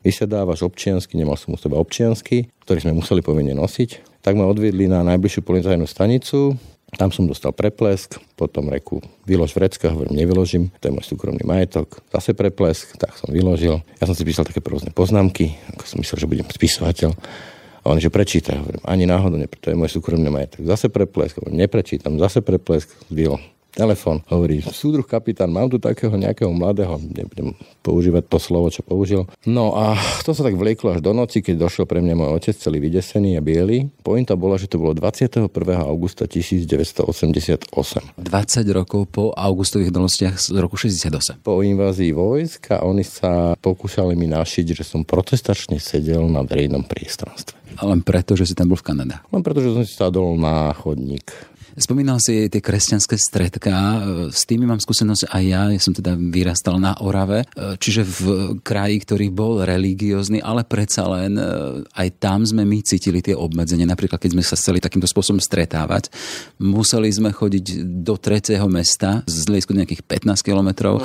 vysedávaš 0.00 0.64
občiansky, 0.64 1.18
nemal 1.18 1.36
som 1.36 1.54
u 1.54 1.58
seba 1.58 1.76
občiansky, 1.76 2.48
ktorý 2.64 2.78
sme 2.88 2.98
museli 2.98 3.20
povinne 3.20 3.52
nosiť. 3.58 4.22
Tak 4.22 4.34
ma 4.38 4.46
odviedli 4.46 4.88
na 4.90 5.02
najbližšiu 5.02 5.42
policajnú 5.42 5.86
stanicu, 5.86 6.54
tam 6.94 7.10
som 7.10 7.26
dostal 7.26 7.50
preplesk, 7.50 8.22
potom 8.38 8.70
reku 8.70 9.02
vylož 9.26 9.58
vrecka, 9.58 9.90
hovorím, 9.90 10.22
nevyložím, 10.22 10.70
to 10.78 10.86
je 10.86 10.94
môj 10.94 11.02
súkromný 11.02 11.42
majetok, 11.42 11.98
zase 12.14 12.30
preplesk, 12.32 12.94
tak 12.94 13.18
som 13.18 13.34
vyložil. 13.34 13.82
Ja 13.98 14.06
som 14.06 14.14
si 14.14 14.22
písal 14.22 14.46
také 14.46 14.62
rôzne 14.62 14.94
poznámky, 14.94 15.58
ako 15.74 15.82
som 15.82 15.98
myslel, 15.98 16.18
že 16.22 16.30
budem 16.30 16.46
spisovateľ. 16.46 17.10
A 17.86 17.94
on, 17.94 18.02
že 18.02 18.10
prečíta, 18.10 18.58
hovorím, 18.58 18.82
ani 18.82 19.06
náhodou, 19.06 19.38
to 19.62 19.70
je 19.70 19.78
môj 19.78 19.94
súkromný 19.94 20.26
majetok. 20.26 20.66
Zase 20.66 20.90
preplesk, 20.90 21.38
hovorím, 21.38 21.62
neprečítam, 21.62 22.18
zase 22.18 22.42
preplesk, 22.42 22.90
vylo 23.14 23.38
telefón, 23.76 24.24
hovorí, 24.32 24.64
súdruh 24.64 25.04
kapitán, 25.04 25.52
mám 25.52 25.68
tu 25.68 25.76
takého 25.76 26.16
nejakého 26.16 26.48
mladého, 26.48 26.96
nebudem 26.96 27.52
používať 27.84 28.24
to 28.24 28.38
slovo, 28.40 28.72
čo 28.72 28.80
použil. 28.80 29.28
No 29.44 29.76
a 29.76 29.92
to 30.24 30.32
sa 30.32 30.40
tak 30.40 30.56
vlieklo 30.56 30.96
až 30.96 31.04
do 31.04 31.12
noci, 31.12 31.44
keď 31.44 31.68
došiel 31.68 31.84
pre 31.84 32.00
mňa 32.00 32.16
môj 32.16 32.30
otec 32.40 32.56
celý 32.56 32.80
vydesený 32.80 33.36
a 33.36 33.44
biely. 33.44 33.92
Pointa 34.00 34.32
bola, 34.32 34.56
že 34.56 34.72
to 34.72 34.80
bolo 34.80 34.96
21. 34.96 35.52
augusta 35.84 36.24
1988. 36.24 37.68
20 38.16 38.24
rokov 38.72 39.02
po 39.12 39.36
augustových 39.36 39.92
udalostiach 39.92 40.34
z 40.40 40.56
roku 40.56 40.80
68. 40.80 41.44
Po 41.44 41.60
invázii 41.60 42.16
vojsk 42.16 42.72
a 42.72 42.88
oni 42.88 43.04
sa 43.04 43.52
pokúšali 43.60 44.16
mi 44.16 44.24
našiť, 44.24 44.72
že 44.72 44.84
som 44.88 45.04
protestačne 45.04 45.76
sedel 45.76 46.24
na 46.32 46.40
verejnom 46.40 46.88
priestranstve. 46.88 47.66
Len 47.76 48.00
preto, 48.00 48.32
že 48.32 48.48
si 48.48 48.54
tam 48.56 48.72
bol 48.72 48.80
v 48.80 48.88
Kanade. 48.88 49.20
Len 49.28 49.42
preto, 49.44 49.60
že 49.60 49.68
som 49.76 49.84
si 49.84 49.92
sadol 49.92 50.32
na 50.40 50.72
chodník 50.72 51.28
Spomínal 51.76 52.16
si 52.24 52.48
tie 52.48 52.64
kresťanské 52.64 53.20
stredká, 53.20 54.00
s 54.32 54.48
tými 54.48 54.64
mám 54.64 54.80
skúsenosť 54.80 55.28
aj 55.28 55.44
ja, 55.44 55.62
ja 55.68 55.76
som 55.76 55.92
teda 55.92 56.16
vyrastal 56.16 56.80
na 56.80 56.96
Orave, 57.04 57.44
čiže 57.76 58.00
v 58.00 58.20
kraji, 58.64 59.04
ktorý 59.04 59.28
bol 59.28 59.60
religiózny, 59.60 60.40
ale 60.40 60.64
predsa 60.64 61.04
len 61.04 61.36
e, 61.36 61.44
aj 61.92 62.08
tam 62.16 62.48
sme 62.48 62.64
my 62.64 62.80
cítili 62.80 63.20
tie 63.20 63.36
obmedzenia. 63.36 63.84
Napríklad, 63.84 64.16
keď 64.16 64.32
sme 64.32 64.40
sa 64.40 64.56
chceli 64.56 64.80
takýmto 64.80 65.04
spôsobom 65.04 65.36
stretávať, 65.36 66.08
museli 66.56 67.12
sme 67.12 67.28
chodiť 67.28 67.84
do 68.00 68.16
tretieho 68.16 68.64
mesta 68.72 69.20
z 69.28 69.44
hľadisku 69.44 69.76
nejakých 69.76 70.00
15 70.00 70.48
kilometrov 70.48 71.04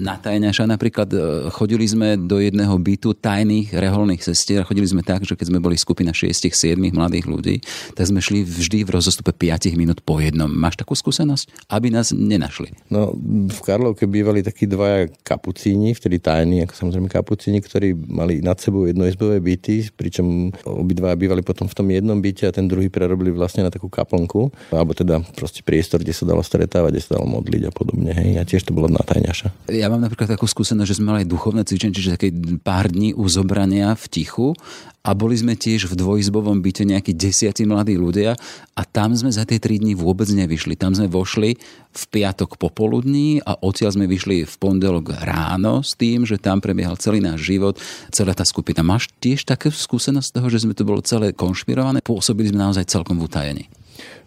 na 0.00 0.16
Tajňaša 0.16 0.72
napríklad. 0.72 1.08
E, 1.12 1.18
chodili 1.52 1.84
sme 1.84 2.16
do 2.16 2.40
jedného 2.40 2.72
bytu 2.80 3.12
tajných 3.12 3.76
reholných 3.76 4.24
sestier 4.24 4.64
a 4.64 4.68
chodili 4.68 4.88
sme 4.88 5.04
tak, 5.04 5.28
že 5.28 5.36
keď 5.36 5.52
sme 5.52 5.60
boli 5.60 5.76
skupina 5.76 6.16
6-7 6.16 6.80
mladých 6.96 7.28
ľudí, 7.28 7.60
tak 7.92 8.08
sme 8.08 8.24
šli 8.24 8.40
vždy 8.40 8.88
v 8.88 8.90
rozostupe 8.96 9.36
5 9.36 9.68
minút 9.74 9.81
po 10.04 10.22
jednom. 10.22 10.46
Máš 10.46 10.78
takú 10.78 10.94
skúsenosť? 10.94 11.66
Aby 11.66 11.90
nás 11.90 12.14
nenašli. 12.14 12.70
No, 12.88 13.12
v 13.48 13.60
Karlovke 13.64 14.06
bývali 14.06 14.44
takí 14.46 14.70
dvaja 14.70 15.10
kapucíni, 15.26 15.96
vtedy 15.96 16.22
tajní, 16.22 16.62
ako 16.64 16.74
samozrejme 16.78 17.08
kapucíni, 17.10 17.58
ktorí 17.58 17.94
mali 17.94 18.38
nad 18.44 18.60
sebou 18.62 18.86
jednoizbové 18.86 19.42
byty, 19.42 19.90
pričom 19.94 20.52
obidva 20.64 21.16
bývali 21.18 21.42
potom 21.42 21.66
v 21.66 21.74
tom 21.74 21.86
jednom 21.90 22.18
byte 22.18 22.48
a 22.48 22.54
ten 22.54 22.68
druhý 22.68 22.88
prerobili 22.92 23.32
vlastne 23.34 23.66
na 23.66 23.70
takú 23.72 23.90
kaplnku, 23.90 24.52
alebo 24.70 24.92
teda 24.92 25.24
proste 25.34 25.64
priestor, 25.64 26.04
kde 26.04 26.14
sa 26.14 26.24
dalo 26.28 26.44
stretávať, 26.44 26.90
kde 26.92 27.02
sa 27.02 27.10
dalo 27.18 27.26
modliť 27.28 27.62
a 27.68 27.72
podobne. 27.72 28.12
Hej. 28.12 28.30
A 28.38 28.42
tiež 28.44 28.62
to 28.68 28.76
bolo 28.76 28.86
na 28.86 29.00
tajňaša. 29.02 29.72
Ja 29.72 29.88
mám 29.88 30.04
napríklad 30.04 30.30
takú 30.30 30.44
skúsenosť, 30.44 30.88
že 30.88 30.96
sme 31.00 31.16
mali 31.16 31.24
duchovné 31.24 31.64
cvičenie, 31.64 31.96
čiže 31.96 32.14
také 32.20 32.28
pár 32.60 32.92
dní 32.92 33.16
uzobrania 33.16 33.96
v 33.96 34.04
tichu 34.12 34.52
a 35.02 35.10
boli 35.18 35.34
sme 35.34 35.58
tiež 35.58 35.90
v 35.90 35.98
dvojizbovom 35.98 36.62
byte 36.62 36.86
nejakí 36.86 37.10
desiatí 37.18 37.66
mladí 37.66 37.98
ľudia 37.98 38.38
a 38.78 38.82
tam 38.86 39.18
sme 39.18 39.34
za 39.34 39.42
tie 39.42 39.58
tri 39.58 39.82
dní 39.82 39.98
vôbec 39.98 40.30
nevyšli. 40.30 40.78
Tam 40.78 40.94
sme 40.94 41.10
vošli 41.10 41.58
v 41.92 42.02
piatok 42.08 42.54
popoludní 42.56 43.42
a 43.42 43.58
odtiaľ 43.58 43.98
sme 43.98 44.06
vyšli 44.06 44.46
v 44.46 44.54
pondelok 44.62 45.12
ráno 45.26 45.82
s 45.82 45.98
tým, 45.98 46.22
že 46.22 46.38
tam 46.38 46.62
prebiehal 46.62 46.94
celý 47.02 47.18
náš 47.18 47.42
život, 47.42 47.76
celá 48.14 48.32
tá 48.32 48.46
skupina. 48.46 48.86
Máš 48.86 49.10
tiež 49.18 49.42
také 49.42 49.74
skúsenosť 49.74 50.28
z 50.30 50.34
toho, 50.38 50.46
že 50.48 50.62
sme 50.62 50.72
to 50.78 50.86
bolo 50.86 51.02
celé 51.02 51.34
konšpirované? 51.34 51.98
Pôsobili 52.06 52.54
sme 52.54 52.62
naozaj 52.62 52.86
celkom 52.86 53.18
v 53.18 53.26
utajení. 53.26 53.64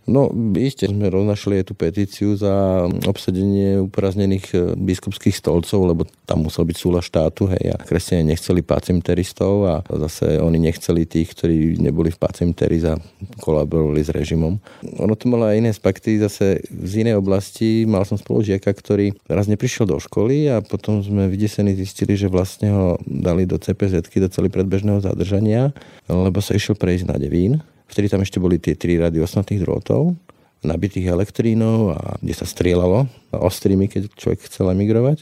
No, 0.05 0.29
iste 0.53 0.85
sme 0.85 1.09
roznašli 1.09 1.61
aj 1.61 1.65
tú 1.65 1.73
petíciu 1.73 2.37
za 2.37 2.85
obsadenie 3.09 3.81
upraznených 3.81 4.45
e, 4.53 4.57
biskupských 4.77 5.33
stolcov, 5.33 5.81
lebo 5.81 6.05
tam 6.29 6.45
musel 6.45 6.61
byť 6.69 6.77
súla 6.77 7.01
štátu, 7.01 7.49
hej, 7.49 7.73
a 7.73 7.81
kresťania 7.81 8.37
nechceli 8.37 8.61
pacimteristov 8.61 9.53
a 9.65 9.75
zase 10.05 10.37
oni 10.37 10.61
nechceli 10.61 11.09
tých, 11.09 11.33
ktorí 11.33 11.81
neboli 11.81 12.13
v 12.13 12.21
pacimteri 12.21 12.77
a 12.85 13.01
kolaborovali 13.41 14.05
s 14.05 14.13
režimom. 14.13 14.61
Ono 15.01 15.13
to 15.17 15.25
malo 15.25 15.49
aj 15.49 15.57
iné 15.57 15.73
aspekty, 15.73 16.21
zase 16.21 16.61
z 16.69 16.91
inej 17.01 17.17
oblasti. 17.17 17.89
Mal 17.89 18.05
som 18.05 18.21
spolužiaka, 18.21 18.69
ktorý 18.77 19.17
raz 19.25 19.49
neprišiel 19.49 19.89
do 19.89 19.97
školy 19.97 20.53
a 20.53 20.61
potom 20.61 21.01
sme 21.01 21.25
vydesení 21.25 21.73
zistili, 21.73 22.13
že 22.13 22.29
vlastne 22.29 22.69
ho 22.69 22.85
dali 23.09 23.49
do 23.49 23.57
CPZ, 23.57 24.05
do 24.05 24.29
celý 24.29 24.53
predbežného 24.53 25.01
zadržania, 25.01 25.73
lebo 26.05 26.45
sa 26.45 26.53
išiel 26.53 26.77
prejsť 26.77 27.09
na 27.09 27.17
Devín 27.17 27.65
Vtedy 27.85 28.07
tam 28.09 28.21
ešte 28.25 28.41
boli 28.41 28.57
tie 28.57 28.73
tri 28.73 28.97
rady 28.97 29.21
osnatých 29.21 29.61
drôtov, 29.61 30.17
nabitých 30.65 31.13
elektrínov 31.13 31.93
a 31.93 31.99
kde 32.17 32.33
sa 32.33 32.49
strieľalo 32.49 33.05
ostrými, 33.31 33.85
keď 33.85 34.09
človek 34.17 34.49
chcel 34.49 34.73
emigrovať. 34.73 35.21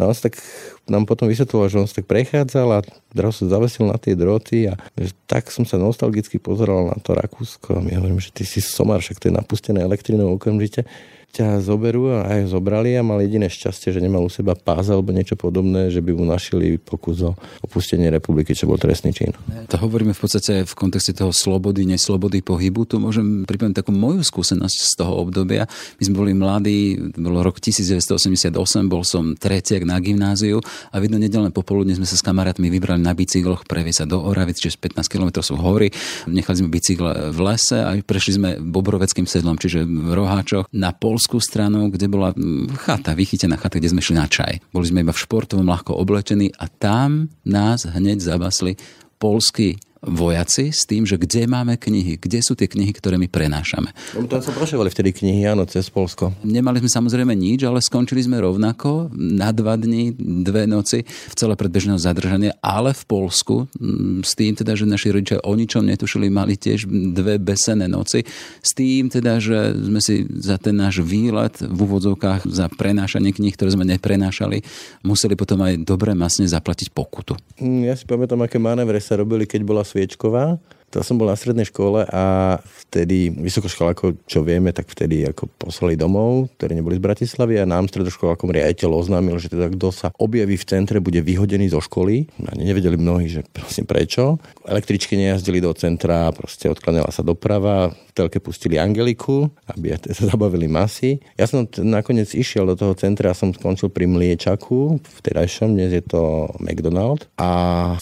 No 0.00 0.08
on 0.08 0.16
tak 0.16 0.40
nám 0.88 1.04
potom 1.04 1.28
vysvetloval, 1.28 1.68
že 1.68 1.76
on 1.76 1.84
sa 1.84 2.00
tak 2.00 2.08
prechádzal 2.08 2.68
a 2.72 2.78
zrazu 3.12 3.44
sa 3.44 3.60
zavesil 3.60 3.84
na 3.84 4.00
tie 4.00 4.16
droty 4.16 4.72
a 4.72 4.80
že 4.96 5.12
tak 5.28 5.52
som 5.52 5.68
sa 5.68 5.76
nostalgicky 5.76 6.40
pozeral 6.40 6.88
na 6.88 6.96
to 6.96 7.12
Rakúsko 7.12 7.76
a 7.76 7.84
my 7.84 8.00
hovorím, 8.00 8.16
že 8.16 8.32
ty 8.32 8.48
si 8.48 8.64
somar, 8.64 9.04
však 9.04 9.20
to 9.20 9.28
je 9.28 9.36
napustené 9.36 9.84
elektrinou 9.84 10.32
okamžite 10.32 10.88
ťa 11.30 11.62
zoberú 11.62 12.10
a 12.10 12.26
aj 12.26 12.50
zobrali 12.50 12.98
a 12.98 13.06
mal 13.06 13.22
jediné 13.22 13.46
šťastie, 13.46 13.94
že 13.94 14.02
nemal 14.02 14.26
u 14.26 14.30
seba 14.30 14.58
pás 14.58 14.90
alebo 14.90 15.14
niečo 15.14 15.38
podobné, 15.38 15.86
že 15.94 16.02
by 16.02 16.10
mu 16.10 16.26
našili 16.26 16.74
pokus 16.82 17.22
o 17.22 17.38
opustenie 17.62 18.10
republiky, 18.10 18.50
čo 18.50 18.66
bol 18.66 18.82
trestný 18.82 19.14
čin. 19.14 19.30
To 19.70 19.78
hovoríme 19.78 20.10
v 20.10 20.20
podstate 20.20 20.66
v 20.66 20.72
kontexte 20.74 21.14
toho 21.14 21.30
slobody, 21.30 21.86
neslobody 21.86 22.42
pohybu. 22.42 22.82
Tu 22.90 22.98
môžem 22.98 23.46
pripomenúť 23.46 23.86
takú 23.86 23.94
moju 23.94 24.26
skúsenosť 24.26 24.76
z 24.90 24.92
toho 24.98 25.22
obdobia. 25.22 25.70
My 25.96 26.02
sme 26.02 26.16
boli 26.18 26.32
mladí, 26.34 26.98
bol 27.14 27.38
rok 27.46 27.62
1988, 27.62 28.50
bol 28.90 29.06
som 29.06 29.38
tretiak 29.38 29.86
na 29.86 30.02
gymnáziu 30.02 30.58
a 30.90 30.98
v 30.98 31.06
jedno 31.06 31.22
nedelné 31.22 31.54
popoludne 31.54 31.94
sme 31.94 32.10
sa 32.10 32.18
s 32.18 32.26
kamarátmi 32.26 32.66
vybrali 32.66 32.98
na 32.98 33.14
bicykloch 33.14 33.70
previesť 33.70 34.02
sa 34.02 34.06
do 34.10 34.18
Oravic, 34.18 34.58
čiže 34.58 34.82
15 34.82 35.06
km 35.06 35.38
sú 35.46 35.54
hory. 35.54 35.94
Nechali 36.26 36.58
sme 36.58 36.74
bicykle 36.74 37.30
v 37.30 37.38
lese 37.38 37.78
a 37.78 37.94
prešli 38.02 38.32
sme 38.34 38.50
Bobroveckým 38.58 39.30
sedlom, 39.30 39.54
čiže 39.54 39.86
v 39.86 40.10
Roháčoch 40.10 40.66
na 40.74 40.90
pol 40.90 41.19
polskú 41.20 41.36
stranu, 41.36 41.92
kde 41.92 42.08
bola 42.08 42.32
chata, 42.80 43.12
vychytená 43.12 43.60
chata, 43.60 43.76
kde 43.76 43.92
sme 43.92 44.00
šli 44.00 44.16
na 44.16 44.24
čaj. 44.24 44.72
Boli 44.72 44.88
sme 44.88 45.04
iba 45.04 45.12
v 45.12 45.20
športovom, 45.20 45.68
ľahko 45.68 45.92
oblečení 45.92 46.48
a 46.56 46.64
tam 46.64 47.28
nás 47.44 47.84
hneď 47.84 48.24
zabasli 48.24 48.80
polskí 49.20 49.76
vojaci 50.00 50.72
s 50.72 50.88
tým, 50.88 51.04
že 51.04 51.20
kde 51.20 51.44
máme 51.44 51.76
knihy, 51.76 52.16
kde 52.16 52.40
sú 52.40 52.56
tie 52.56 52.64
knihy, 52.64 52.88
ktoré 52.96 53.20
my 53.20 53.28
prenášame. 53.28 53.92
No, 54.16 54.24
tam 54.24 54.40
sa 54.40 54.48
prošovali 54.48 54.88
vtedy 54.88 55.12
knihy, 55.12 55.44
áno, 55.44 55.68
cez 55.68 55.92
Polsko. 55.92 56.32
Nemali 56.40 56.80
sme 56.80 56.88
samozrejme 56.88 57.36
nič, 57.36 57.68
ale 57.68 57.84
skončili 57.84 58.24
sme 58.24 58.40
rovnako 58.40 59.12
na 59.12 59.52
dva 59.52 59.76
dni, 59.76 60.16
dve 60.16 60.64
noci 60.64 61.04
v 61.04 61.34
celé 61.36 61.52
predbežného 61.52 62.00
zadržania, 62.00 62.56
ale 62.64 62.96
v 62.96 63.02
Polsku, 63.04 63.68
mm, 63.76 64.24
s 64.24 64.32
tým 64.32 64.56
teda, 64.56 64.72
že 64.72 64.88
naši 64.88 65.12
rodičia 65.12 65.44
o 65.44 65.52
ničom 65.52 65.84
netušili, 65.84 66.32
mali 66.32 66.56
tiež 66.56 66.88
dve 66.88 67.36
besené 67.36 67.84
noci, 67.84 68.24
s 68.64 68.72
tým 68.72 69.12
teda, 69.12 69.36
že 69.36 69.76
sme 69.76 70.00
si 70.00 70.24
za 70.40 70.56
ten 70.56 70.80
náš 70.80 71.04
výlet 71.04 71.60
v 71.60 71.76
úvodzovkách 71.76 72.48
za 72.48 72.72
prenášanie 72.72 73.36
kníh, 73.36 73.52
ktoré 73.52 73.76
sme 73.76 73.84
neprenášali, 73.84 74.64
museli 75.04 75.36
potom 75.36 75.60
aj 75.60 75.84
dobre 75.84 76.16
masne 76.16 76.48
zaplatiť 76.48 76.88
pokutu. 76.88 77.36
Mm, 77.60 77.84
ja 77.84 77.94
si 78.00 78.08
pamätám, 78.08 78.40
aké 78.40 78.56
manévre 78.56 78.96
sa 78.96 79.20
robili, 79.20 79.44
keď 79.44 79.60
bola 79.60 79.84
Sviečková. 79.90 80.58
To 80.90 81.06
som 81.06 81.22
bol 81.22 81.30
na 81.30 81.38
strednej 81.38 81.70
škole 81.70 82.02
a 82.02 82.58
vtedy 82.90 83.30
vysokoškolákov, 83.30 84.26
čo 84.26 84.42
vieme, 84.42 84.74
tak 84.74 84.90
vtedy 84.90 85.22
ako 85.30 85.46
poslali 85.54 85.94
domov, 85.94 86.50
ktorí 86.58 86.74
neboli 86.74 86.98
z 86.98 87.06
Bratislavy 87.06 87.62
a 87.62 87.68
nám 87.68 87.86
stredoškolákom 87.86 88.50
riaditeľ 88.50 88.98
oznámil, 88.98 89.38
že 89.38 89.54
teda 89.54 89.70
kto 89.70 89.94
sa 89.94 90.10
objaví 90.18 90.58
v 90.58 90.66
centre, 90.66 90.98
bude 90.98 91.22
vyhodený 91.22 91.70
zo 91.70 91.78
školy. 91.78 92.26
A 92.42 92.58
nevedeli 92.58 92.98
mnohí, 92.98 93.30
že 93.30 93.46
prosím 93.54 93.86
prečo. 93.86 94.42
Električky 94.66 95.14
nejazdili 95.14 95.62
do 95.62 95.70
centra, 95.78 96.34
proste 96.34 96.66
odklanila 96.66 97.14
sa 97.14 97.22
doprava, 97.22 97.94
v 97.94 98.10
telke 98.10 98.42
pustili 98.42 98.74
Angeliku, 98.74 99.46
aby 99.70 99.94
sa 100.10 100.26
zabavili 100.34 100.66
masy. 100.66 101.22
Ja 101.38 101.46
som 101.46 101.70
nakoniec 101.78 102.34
išiel 102.34 102.66
do 102.66 102.74
toho 102.74 102.98
centra 102.98 103.30
a 103.30 103.38
som 103.38 103.54
skončil 103.54 103.94
pri 103.94 104.10
Mliečaku, 104.10 104.98
terajšom, 105.22 105.78
dnes 105.78 105.94
je 105.94 106.02
to 106.02 106.50
McDonald 106.58 107.30
a 107.38 107.48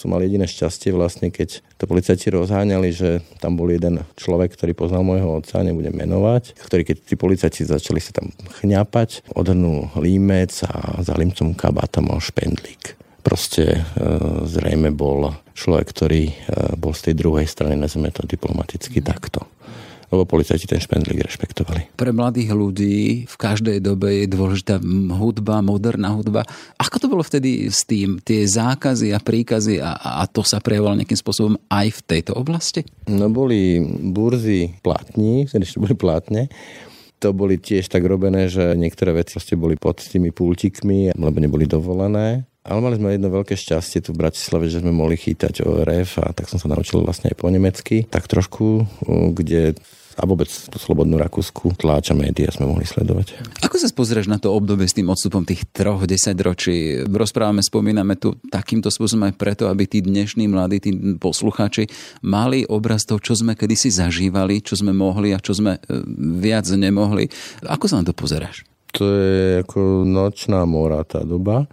som 0.01 0.09
mal 0.09 0.23
jediné 0.25 0.49
šťastie 0.49 0.89
vlastne, 0.95 1.29
keď 1.29 1.61
to 1.77 1.85
policajti 1.85 2.33
rozháňali, 2.33 2.78
že 2.87 3.19
tam 3.43 3.59
bol 3.59 3.67
jeden 3.67 3.99
človek, 4.15 4.55
ktorý 4.55 4.71
poznal 4.71 5.03
môjho 5.03 5.43
otca, 5.43 5.59
nebudem 5.59 5.91
menovať, 5.91 6.55
ktorý 6.55 6.87
keď 6.87 6.97
tí 7.03 7.15
policajti 7.19 7.67
začali 7.67 7.99
sa 7.99 8.15
tam 8.15 8.31
chňapať, 8.63 9.27
odhrnul 9.35 9.91
límec 9.99 10.63
a 10.63 11.03
za 11.03 11.19
límcom 11.19 11.51
kabáta 11.51 11.99
mal 11.99 12.23
špendlík. 12.23 12.95
Proste 13.19 13.63
e, 13.75 13.81
zrejme 14.47 14.95
bol 14.95 15.35
človek, 15.51 15.91
ktorý 15.91 16.23
e, 16.31 16.33
bol 16.79 16.95
z 16.95 17.11
tej 17.11 17.15
druhej 17.19 17.45
strany, 17.51 17.75
nazveme 17.75 18.15
to 18.15 18.23
diplomaticky 18.23 19.03
takto 19.03 19.43
lebo 20.09 20.25
policajti 20.25 20.65
ten 20.65 20.81
špendlík 20.81 21.21
rešpektovali. 21.25 21.93
Pre 21.95 22.11
mladých 22.11 22.51
ľudí 22.53 23.29
v 23.29 23.35
každej 23.37 23.79
dobe 23.79 24.25
je 24.25 24.27
dôležitá 24.27 24.81
hudba, 25.15 25.61
moderná 25.61 26.13
hudba. 26.17 26.43
Ako 26.81 26.97
to 26.97 27.07
bolo 27.07 27.21
vtedy 27.21 27.69
s 27.69 27.85
tým? 27.85 28.17
Tie 28.21 28.45
zákazy 28.45 29.13
a 29.13 29.21
príkazy 29.21 29.77
a, 29.79 30.21
a 30.21 30.23
to 30.25 30.41
sa 30.41 30.57
prejavovalo 30.57 31.05
nejakým 31.05 31.19
spôsobom 31.19 31.55
aj 31.69 31.87
v 31.93 32.01
tejto 32.03 32.33
oblasti? 32.33 32.81
No 33.05 33.29
boli 33.29 33.81
burzy 33.85 34.73
platní, 34.81 35.45
ešte 35.45 35.77
boli 35.77 35.93
platne 35.93 36.49
to 37.19 37.35
boli 37.35 37.59
tiež 37.59 37.91
tak 37.91 38.07
robené, 38.07 38.47
že 38.47 38.79
niektoré 38.79 39.11
veci 39.11 39.35
boli 39.59 39.75
pod 39.75 39.99
tými 39.99 40.31
pultikmi, 40.31 41.11
lebo 41.19 41.37
neboli 41.43 41.67
dovolené. 41.67 42.47
Ale 42.67 42.83
mali 42.83 42.99
sme 42.99 43.15
jedno 43.15 43.31
veľké 43.31 43.55
šťastie 43.55 44.03
tu 44.03 44.11
v 44.11 44.27
Bratislave, 44.27 44.67
že 44.67 44.83
sme 44.83 44.91
mohli 44.91 45.15
chýtať 45.15 45.63
ORF 45.63 46.19
a 46.19 46.35
tak 46.35 46.51
som 46.51 46.59
sa 46.59 46.67
naučil 46.67 46.99
vlastne 47.01 47.31
aj 47.31 47.37
po 47.39 47.47
nemecky. 47.47 48.03
Tak 48.11 48.27
trošku, 48.27 48.83
kde 49.31 49.79
a 50.19 50.27
vôbec 50.27 50.51
tú 50.51 50.75
slobodnú 50.75 51.15
Rakúsku 51.15 51.79
tláča 51.79 52.11
médiá 52.11 52.51
sme 52.51 52.67
mohli 52.67 52.83
sledovať. 52.83 53.39
Ako 53.63 53.79
sa 53.79 53.87
pozrieš 53.95 54.27
na 54.27 54.35
to 54.35 54.51
obdobie 54.51 54.83
s 54.83 54.91
tým 54.91 55.07
odstupom 55.07 55.47
tých 55.47 55.63
troch, 55.71 56.03
desať 56.03 56.35
ročí? 56.43 56.99
Rozprávame, 57.07 57.63
spomíname 57.63 58.19
tu 58.19 58.35
takýmto 58.51 58.91
spôsobom 58.91 59.31
aj 59.31 59.39
preto, 59.39 59.71
aby 59.71 59.87
tí 59.87 60.03
dnešní 60.03 60.51
mladí, 60.51 60.83
tí 60.83 60.91
poslucháči 61.15 61.87
mali 62.27 62.67
obraz 62.67 63.07
toho, 63.07 63.23
čo 63.23 63.39
sme 63.39 63.55
kedysi 63.55 63.95
zažívali, 63.95 64.59
čo 64.59 64.75
sme 64.75 64.91
mohli 64.91 65.31
a 65.31 65.39
čo 65.39 65.55
sme 65.55 65.79
e, 65.79 66.03
viac 66.43 66.67
nemohli. 66.67 67.31
Ako 67.63 67.87
sa 67.87 68.03
na 68.03 68.03
to 68.03 68.11
pozeráš? 68.11 68.67
To 68.99 69.07
je 69.07 69.63
ako 69.63 70.03
nočná 70.03 70.67
mora 70.67 70.99
tá 71.07 71.23
doba 71.23 71.63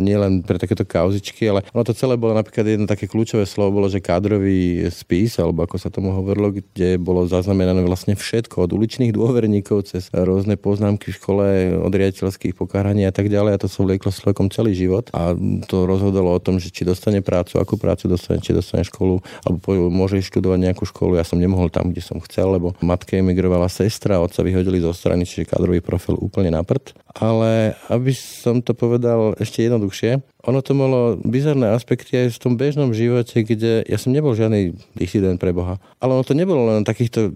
nielen 0.00 0.44
pre 0.44 0.60
takéto 0.60 0.84
kauzičky, 0.84 1.48
ale 1.48 1.60
ono 1.72 1.84
to 1.84 1.96
celé 1.96 2.14
bolo 2.16 2.36
napríklad 2.36 2.66
jedno 2.66 2.86
také 2.88 3.08
kľúčové 3.08 3.44
slovo 3.44 3.80
bolo, 3.80 3.86
že 3.90 4.02
kádrový 4.02 4.88
spis, 4.90 5.36
alebo 5.40 5.64
ako 5.64 5.76
sa 5.76 5.88
tomu 5.92 6.12
hovorilo, 6.12 6.54
kde 6.54 6.96
bolo 6.96 7.28
zaznamenané 7.28 7.84
vlastne 7.84 8.16
všetko 8.16 8.66
od 8.66 8.70
uličných 8.74 9.12
dôverníkov 9.14 9.86
cez 9.86 10.08
rôzne 10.10 10.58
poznámky 10.58 11.12
v 11.12 11.18
škole, 11.18 11.46
od 11.78 11.92
riaditeľských 11.92 12.58
pokáraní 12.58 13.06
a 13.06 13.12
tak 13.14 13.30
ďalej 13.30 13.52
a 13.54 13.60
to 13.62 13.68
sa 13.70 13.84
vlieklo 13.86 14.10
človekom 14.10 14.50
celý 14.50 14.74
život 14.74 15.12
a 15.14 15.36
to 15.70 15.86
rozhodolo 15.86 16.34
o 16.34 16.42
tom, 16.42 16.58
že 16.58 16.72
či 16.72 16.82
dostane 16.82 17.22
prácu, 17.22 17.62
akú 17.62 17.78
prácu 17.78 18.10
dostane, 18.10 18.42
či 18.42 18.56
dostane 18.56 18.82
školu, 18.82 19.22
alebo 19.46 19.92
môže 19.92 20.18
študovať 20.24 20.58
nejakú 20.58 20.84
školu. 20.88 21.14
Ja 21.20 21.22
som 21.22 21.38
nemohol 21.38 21.70
tam, 21.70 21.94
kde 21.94 22.02
som 22.02 22.18
chcel, 22.24 22.50
lebo 22.50 22.74
matka 22.82 23.14
emigrovala 23.14 23.70
sestra, 23.70 24.18
otca 24.18 24.42
vyhodili 24.42 24.82
zo 24.82 24.90
strany, 24.90 25.22
čiže 25.22 25.46
kádrový 25.46 25.78
profil 25.78 26.18
úplne 26.18 26.50
na 26.50 26.66
prd. 26.66 26.96
Ale 27.16 27.78
aby 27.86 28.12
som 28.12 28.58
to 28.58 28.74
povedal 28.74 29.38
ešte 29.38 29.62
jednoducho, 29.62 29.85
jednoduchšie. 29.86 30.34
Ono 30.46 30.62
to 30.62 30.78
malo 30.78 31.18
bizarné 31.26 31.74
aspekty 31.74 32.14
aj 32.22 32.38
v 32.38 32.42
tom 32.42 32.54
bežnom 32.54 32.94
živote, 32.94 33.42
kde 33.42 33.82
ja 33.82 33.98
som 33.98 34.14
nebol 34.14 34.30
žiadny 34.30 34.78
disident 34.94 35.42
pre 35.42 35.50
Boha. 35.50 35.82
Ale 35.98 36.14
ono 36.14 36.22
to 36.22 36.38
nebolo 36.38 36.70
len 36.70 36.86
takýchto 36.86 37.34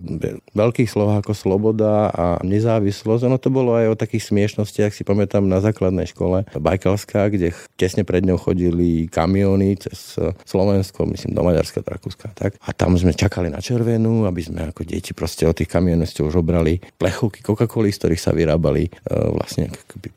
veľkých 0.55 0.87
slovách 0.87 1.27
ako 1.27 1.35
sloboda 1.35 2.15
a 2.15 2.39
nezávislosť. 2.47 3.27
Ono 3.27 3.35
to 3.43 3.51
bolo 3.51 3.75
aj 3.75 3.87
o 3.91 3.99
takých 3.99 4.31
smiešnostiach, 4.31 4.95
si 4.95 5.03
pamätám 5.03 5.43
na 5.43 5.59
základnej 5.59 6.07
škole 6.07 6.47
Bajkalská, 6.55 7.35
kde 7.35 7.51
tesne 7.75 8.07
pred 8.07 8.23
ňou 8.23 8.39
chodili 8.39 9.11
kamiony 9.11 9.75
cez 9.83 10.15
Slovensko, 10.47 11.11
myslím 11.11 11.35
do 11.35 11.43
Maďarska, 11.43 11.83
do 11.83 11.91
Rakúska. 11.91 12.31
Tak. 12.39 12.63
A 12.63 12.71
tam 12.71 12.95
sme 12.95 13.11
čakali 13.11 13.51
na 13.51 13.59
červenú, 13.59 14.23
aby 14.31 14.39
sme 14.39 14.71
ako 14.71 14.87
deti 14.87 15.11
proste 15.19 15.51
od 15.51 15.59
tých 15.59 15.67
kamionov 15.67 16.15
už 16.15 16.39
obrali 16.39 16.79
plechovky 16.95 17.43
Coca-Coly, 17.43 17.91
z 17.91 17.99
ktorých 17.99 18.23
sa 18.23 18.31
vyrábali 18.31 18.87
uh, 18.87 19.35
vlastne 19.35 19.73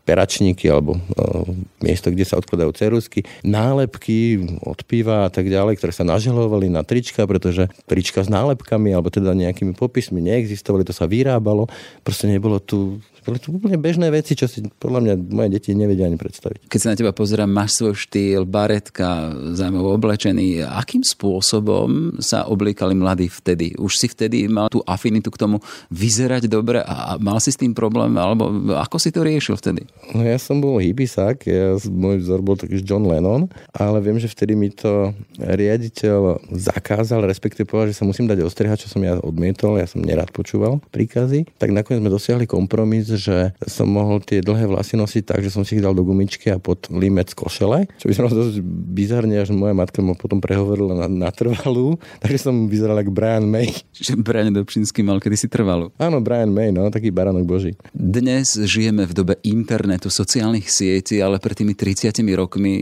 peračníky 0.05 0.69
alebo 0.69 0.93
uh, 0.95 1.47
miesto, 1.81 2.13
kde 2.13 2.22
kde 2.23 2.31
sa 2.31 2.39
odkladajú 2.39 2.71
cerusky, 2.71 3.27
nálepky 3.43 4.39
od 4.63 4.79
piva 4.88 5.27
a 5.27 5.29
tak 5.29 5.51
ďalej, 5.51 5.83
ktoré 5.83 5.91
sa 5.91 6.07
nažalovali 6.07 6.71
na 6.71 6.88
trička, 6.88 7.27
pretože 7.27 7.67
trička 7.83 8.23
s 8.23 8.31
nálepkami 8.31 8.95
alebo 8.95 9.12
teda 9.12 9.36
nejakými 9.36 9.75
popismi 9.75 10.23
neexistovali, 10.23 10.88
to 10.88 10.95
sa 10.95 11.03
vyrábalo, 11.03 11.67
proste 12.07 12.31
nebolo 12.31 12.63
tu 12.63 13.03
boli 13.23 13.39
to 13.39 13.55
úplne 13.55 13.79
bežné 13.79 14.12
veci, 14.12 14.36
čo 14.36 14.45
si 14.51 14.62
podľa 14.67 14.99
mňa 14.99 15.13
moje 15.31 15.49
deti 15.55 15.71
nevedia 15.71 16.05
ani 16.05 16.19
predstaviť. 16.19 16.67
Keď 16.67 16.79
sa 16.79 16.91
na 16.91 16.97
teba 16.99 17.15
pozerám, 17.15 17.47
máš 17.47 17.79
svoj 17.79 17.95
štýl, 17.95 18.43
baretka, 18.43 19.31
zaujímavo 19.55 19.95
oblečený. 19.95 20.67
Akým 20.67 21.01
spôsobom 21.01 22.19
sa 22.19 22.45
oblíkali 22.45 22.91
mladí 22.93 23.31
vtedy? 23.31 23.79
Už 23.79 23.95
si 23.95 24.12
vtedy 24.12 24.45
mal 24.51 24.67
tú 24.67 24.83
afinitu 24.83 25.31
k 25.31 25.39
tomu 25.39 25.63
vyzerať 25.88 26.51
dobre 26.51 26.83
a 26.83 27.15
mal 27.17 27.39
si 27.39 27.55
s 27.55 27.59
tým 27.59 27.71
problém? 27.71 28.19
Alebo 28.19 28.51
ako 28.75 28.99
si 28.99 29.15
to 29.15 29.23
riešil 29.23 29.55
vtedy? 29.55 29.88
No 30.12 30.21
ja 30.27 30.36
som 30.36 30.59
bol 30.59 30.83
hibisák, 30.83 31.47
ja, 31.47 31.79
môj 31.88 32.27
vzor 32.27 32.43
bol 32.43 32.59
taký 32.59 32.83
John 32.83 33.07
Lennon, 33.07 33.47
ale 33.71 34.03
viem, 34.03 34.19
že 34.19 34.27
vtedy 34.27 34.57
mi 34.57 34.67
to 34.73 35.15
riaditeľ 35.39 36.43
zakázal, 36.51 37.23
respektíve 37.23 37.69
povedal, 37.69 37.95
že 37.95 37.99
sa 38.01 38.05
musím 38.09 38.27
dať 38.27 38.43
ostrihať, 38.43 38.86
čo 38.86 38.91
som 38.91 39.01
ja 39.05 39.15
odmietol, 39.21 39.79
ja 39.79 39.88
som 39.88 40.03
nerad 40.03 40.27
počúval 40.36 40.83
príkazy. 40.91 41.47
Tak 41.55 41.71
nakoniec 41.71 42.03
sme 42.03 42.12
dosiahli 42.12 42.45
kompromis, 42.49 43.12
že 43.17 43.38
som 43.65 43.89
mohol 43.89 44.19
tie 44.21 44.43
dlhé 44.43 44.69
vlasy 44.69 44.97
nosiť 44.97 45.23
tak, 45.23 45.39
že 45.45 45.54
som 45.54 45.62
si 45.63 45.78
ich 45.78 45.84
dal 45.84 45.93
do 45.93 46.06
gumičky 46.06 46.54
a 46.54 46.58
pod 46.58 46.89
límec 46.89 47.32
košele, 47.34 47.88
čo 47.97 48.06
by 48.10 48.13
som 48.13 48.30
dosť 48.30 48.60
bizarne, 48.93 49.39
až 49.39 49.54
moja 49.54 49.76
matka 49.76 49.99
ma 50.02 50.17
potom 50.17 50.41
prehovorila 50.41 51.06
na, 51.06 51.08
na 51.08 51.30
trvalú, 51.30 51.97
takže 52.21 52.49
som 52.49 52.67
vyzeral 52.67 52.97
ako 52.99 53.12
Brian 53.13 53.45
May. 53.45 53.69
Čiže 53.95 54.19
Brian 54.19 54.54
Dobšinský 54.54 55.06
mal 55.06 55.21
kedysi 55.21 55.47
trvalú. 55.47 55.93
Áno, 56.02 56.19
Brian 56.19 56.49
May, 56.49 56.73
no, 56.73 56.89
taký 56.89 57.13
baranok 57.13 57.45
boží. 57.45 57.71
Dnes 57.93 58.58
žijeme 58.58 59.06
v 59.06 59.13
dobe 59.13 59.36
internetu, 59.45 60.10
sociálnych 60.10 60.67
sietí, 60.69 61.21
ale 61.21 61.38
pred 61.38 61.58
tými 61.58 61.78
30 61.78 62.13
rokmi 62.34 62.73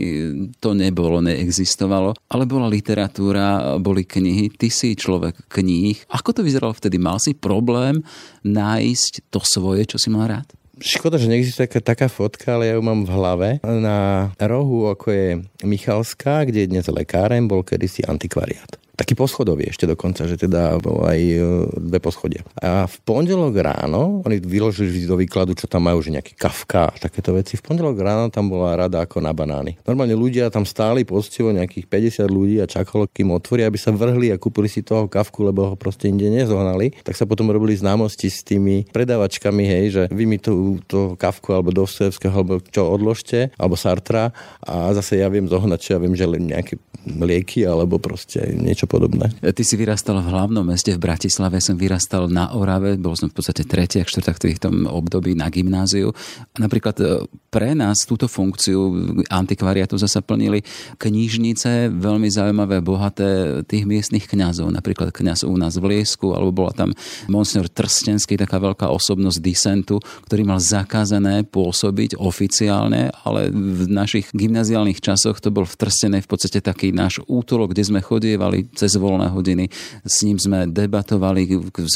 to 0.58 0.72
nebolo, 0.72 1.20
neexistovalo, 1.20 2.16
ale 2.28 2.44
bola 2.48 2.66
literatúra, 2.68 3.76
boli 3.78 4.04
knihy, 4.06 4.52
ty 4.54 4.68
si 4.68 4.94
človek 4.94 5.48
kníh. 5.50 5.98
Ako 6.12 6.32
to 6.36 6.40
vyzeralo 6.44 6.74
vtedy? 6.76 6.96
Mal 6.96 7.18
si 7.18 7.36
problém 7.36 8.00
nájsť 8.42 9.30
to 9.30 9.40
svoje, 9.42 9.86
čo 9.86 9.96
si 9.98 10.10
mal 10.10 10.21
rád? 10.26 10.48
Škoda, 10.82 11.14
že 11.20 11.30
neexistuje 11.30 11.68
taká, 11.68 11.80
taká 11.80 12.08
fotka, 12.10 12.58
ale 12.58 12.72
ja 12.72 12.74
ju 12.74 12.82
mám 12.82 13.06
v 13.06 13.14
hlave. 13.14 13.48
Na 13.62 14.32
rohu, 14.40 14.90
ako 14.90 15.14
je 15.14 15.28
Michalská, 15.62 16.42
kde 16.42 16.66
je 16.66 16.70
dnes 16.74 16.86
lekáren, 16.90 17.46
bol 17.46 17.62
kedysi 17.62 18.02
antikvariát 18.02 18.82
taký 18.92 19.16
poschodový 19.16 19.72
ešte 19.72 19.88
dokonca, 19.88 20.28
že 20.28 20.36
teda 20.36 20.76
bol 20.78 21.04
aj 21.08 21.20
e, 21.20 21.38
dve 21.80 21.98
poschodia. 21.98 22.44
A 22.60 22.84
v 22.84 22.96
pondelok 23.02 23.56
ráno, 23.56 24.20
oni 24.22 24.36
vyložili 24.38 25.08
do 25.08 25.16
výkladu, 25.16 25.56
čo 25.56 25.64
tam 25.64 25.88
majú, 25.88 26.04
že 26.04 26.12
nejaký 26.12 26.36
kafka 26.36 26.92
a 26.92 26.96
takéto 27.00 27.32
veci. 27.32 27.56
V 27.56 27.64
pondelok 27.64 27.96
ráno 27.98 28.28
tam 28.28 28.52
bola 28.52 28.76
rada 28.76 29.00
ako 29.00 29.24
na 29.24 29.32
banány. 29.32 29.80
Normálne 29.88 30.12
ľudia 30.12 30.52
tam 30.52 30.68
stáli 30.68 31.08
postivo 31.08 31.50
nejakých 31.50 31.88
50 31.88 32.28
ľudí 32.28 32.56
a 32.60 32.68
čakalo, 32.68 33.08
kým 33.08 33.32
otvoria, 33.32 33.68
aby 33.68 33.80
sa 33.80 33.90
vrhli 33.90 34.28
a 34.28 34.36
kúpili 34.36 34.68
si 34.68 34.84
toho 34.84 35.08
kafku, 35.08 35.40
lebo 35.40 35.72
ho 35.72 35.76
proste 35.76 36.12
inde 36.12 36.28
nezohnali. 36.28 36.92
Tak 37.00 37.16
sa 37.16 37.24
potom 37.24 37.48
robili 37.48 37.72
známosti 37.72 38.28
s 38.28 38.44
tými 38.44 38.84
predavačkami, 38.92 39.64
hej, 39.64 39.84
že 39.88 40.02
vy 40.12 40.24
mi 40.28 40.36
to, 40.36 40.76
to 40.84 41.16
kafku 41.16 41.56
alebo 41.56 41.72
Dostojevského 41.72 42.32
alebo 42.32 42.60
čo 42.60 42.88
odložte, 42.92 43.54
alebo 43.56 43.78
Sartra 43.78 44.34
a 44.60 44.92
zase 44.92 45.22
ja 45.22 45.28
viem 45.32 45.48
zohnať, 45.48 45.78
čo 45.80 45.90
ja 45.96 45.98
viem, 46.02 46.12
že 46.12 46.26
nejaké 46.28 46.74
lieky 47.06 47.66
alebo 47.66 47.98
proste 47.98 48.42
niečo 48.54 48.81
podobné. 48.86 49.30
Ty 49.40 49.62
si 49.62 49.74
vyrastal 49.78 50.18
v 50.20 50.30
hlavnom 50.30 50.66
meste 50.66 50.94
v 50.94 51.00
Bratislave, 51.00 51.62
som 51.62 51.78
vyrastal 51.78 52.26
na 52.26 52.50
Orave, 52.56 52.98
bol 52.98 53.14
som 53.14 53.30
v 53.30 53.36
podstate 53.38 53.62
tretí 53.68 54.02
a 54.02 54.06
štvrták 54.08 54.38
v 54.42 54.62
tom 54.62 54.76
období 54.90 55.38
na 55.38 55.52
gymnáziu. 55.52 56.10
Napríklad 56.58 56.96
e, 56.98 57.04
pre 57.52 57.76
nás 57.76 58.08
túto 58.08 58.26
funkciu 58.26 59.12
antikvariatu 59.28 60.00
zasa 60.00 60.24
plnili 60.24 60.64
knižnice, 60.96 61.92
veľmi 61.92 62.26
zaujímavé, 62.32 62.80
bohaté 62.80 63.60
tých 63.68 63.84
miestnych 63.84 64.24
kňazov. 64.24 64.72
Napríklad 64.72 65.12
kňaz 65.12 65.44
u 65.44 65.54
nás 65.54 65.76
v 65.76 65.96
Liesku, 65.96 66.32
alebo 66.32 66.64
bola 66.64 66.72
tam 66.72 66.90
monsignor 67.28 67.68
Trstenský, 67.68 68.40
taká 68.40 68.56
veľká 68.56 68.88
osobnosť 68.88 69.38
disentu, 69.44 70.00
ktorý 70.26 70.42
mal 70.48 70.58
zakázané 70.58 71.44
pôsobiť 71.44 72.16
oficiálne, 72.16 73.12
ale 73.22 73.52
v 73.52 73.84
našich 73.86 74.32
gymnaziálnych 74.32 75.04
časoch 75.04 75.38
to 75.38 75.52
bol 75.52 75.68
v 75.68 75.76
Trstenej 75.76 76.24
v 76.24 76.30
podstate 76.30 76.64
taký 76.64 76.90
náš 76.90 77.20
útulok, 77.28 77.76
kde 77.76 77.84
sme 77.84 78.00
chodievali 78.00 78.71
cez 78.74 78.96
voľné 78.96 79.30
hodiny, 79.30 79.68
s 80.02 80.26
ním 80.26 80.40
sme 80.40 80.66
debatovali, 80.68 81.48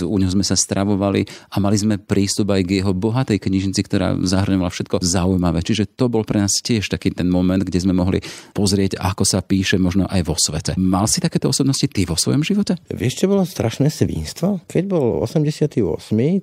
u 0.05 0.17
ňom 0.17 0.31
sme 0.31 0.45
sa 0.45 0.55
stravovali 0.55 1.27
a 1.53 1.57
mali 1.59 1.77
sme 1.77 1.99
prístup 1.99 2.53
aj 2.53 2.63
k 2.63 2.85
jeho 2.85 2.93
bohatej 2.95 3.43
knižnici, 3.43 3.81
ktorá 3.83 4.15
zahrňovala 4.21 4.71
všetko 4.71 5.03
zaujímavé. 5.03 5.65
Čiže 5.65 5.91
to 5.97 6.07
bol 6.07 6.23
pre 6.23 6.45
nás 6.45 6.53
tiež 6.63 6.87
taký 6.93 7.11
ten 7.11 7.27
moment, 7.27 7.61
kde 7.65 7.83
sme 7.83 7.97
mohli 7.97 8.21
pozrieť, 8.55 9.01
ako 9.01 9.25
sa 9.27 9.41
píše 9.43 9.81
možno 9.81 10.07
aj 10.07 10.23
vo 10.23 10.37
svete. 10.37 10.77
Mal 10.79 11.11
si 11.11 11.19
takéto 11.19 11.51
osobnosti 11.51 11.89
ty 11.89 12.05
vo 12.07 12.15
svojom 12.15 12.47
živote? 12.47 12.79
Vieš, 12.93 13.25
čo 13.25 13.27
bolo 13.27 13.43
strašné 13.43 13.89
svinstvo? 13.91 14.63
Keď 14.69 14.85
bol 14.87 15.25
88, 15.25 15.81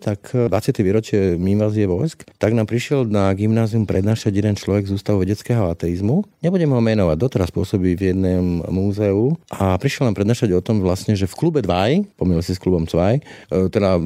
tak 0.01 0.33
20. 0.33 0.49
výročie 0.83 1.37
invázie 1.37 1.85
vojsk, 1.85 2.25
tak 2.41 2.57
nám 2.57 2.65
prišiel 2.65 3.05
na 3.05 3.29
gymnázium 3.37 3.85
prednášať 3.85 4.33
jeden 4.33 4.57
človek 4.57 4.89
z 4.89 4.97
Ústavu 4.97 5.21
vedeckého 5.21 5.69
ateizmu. 5.69 6.25
Nebudem 6.41 6.73
ho 6.73 6.81
menovať, 6.81 7.17
doteraz 7.21 7.53
pôsobí 7.53 7.93
v 7.93 8.09
jednej 8.09 8.41
múzeu 8.73 9.37
a 9.53 9.77
prišiel 9.77 10.09
nám 10.09 10.17
prednášať 10.23 10.55
o 10.55 10.63
tom 10.63 10.79
vlastne, 10.79 11.19
že 11.19 11.27
v 11.27 11.35
klube 11.35 11.59
2, 11.59 12.15
pomýlil 12.15 12.39
si 12.39 12.55
s 12.55 12.63
klubom 12.63 12.87
2, 12.87 13.19
e, 13.19 13.67
teda 13.67 13.99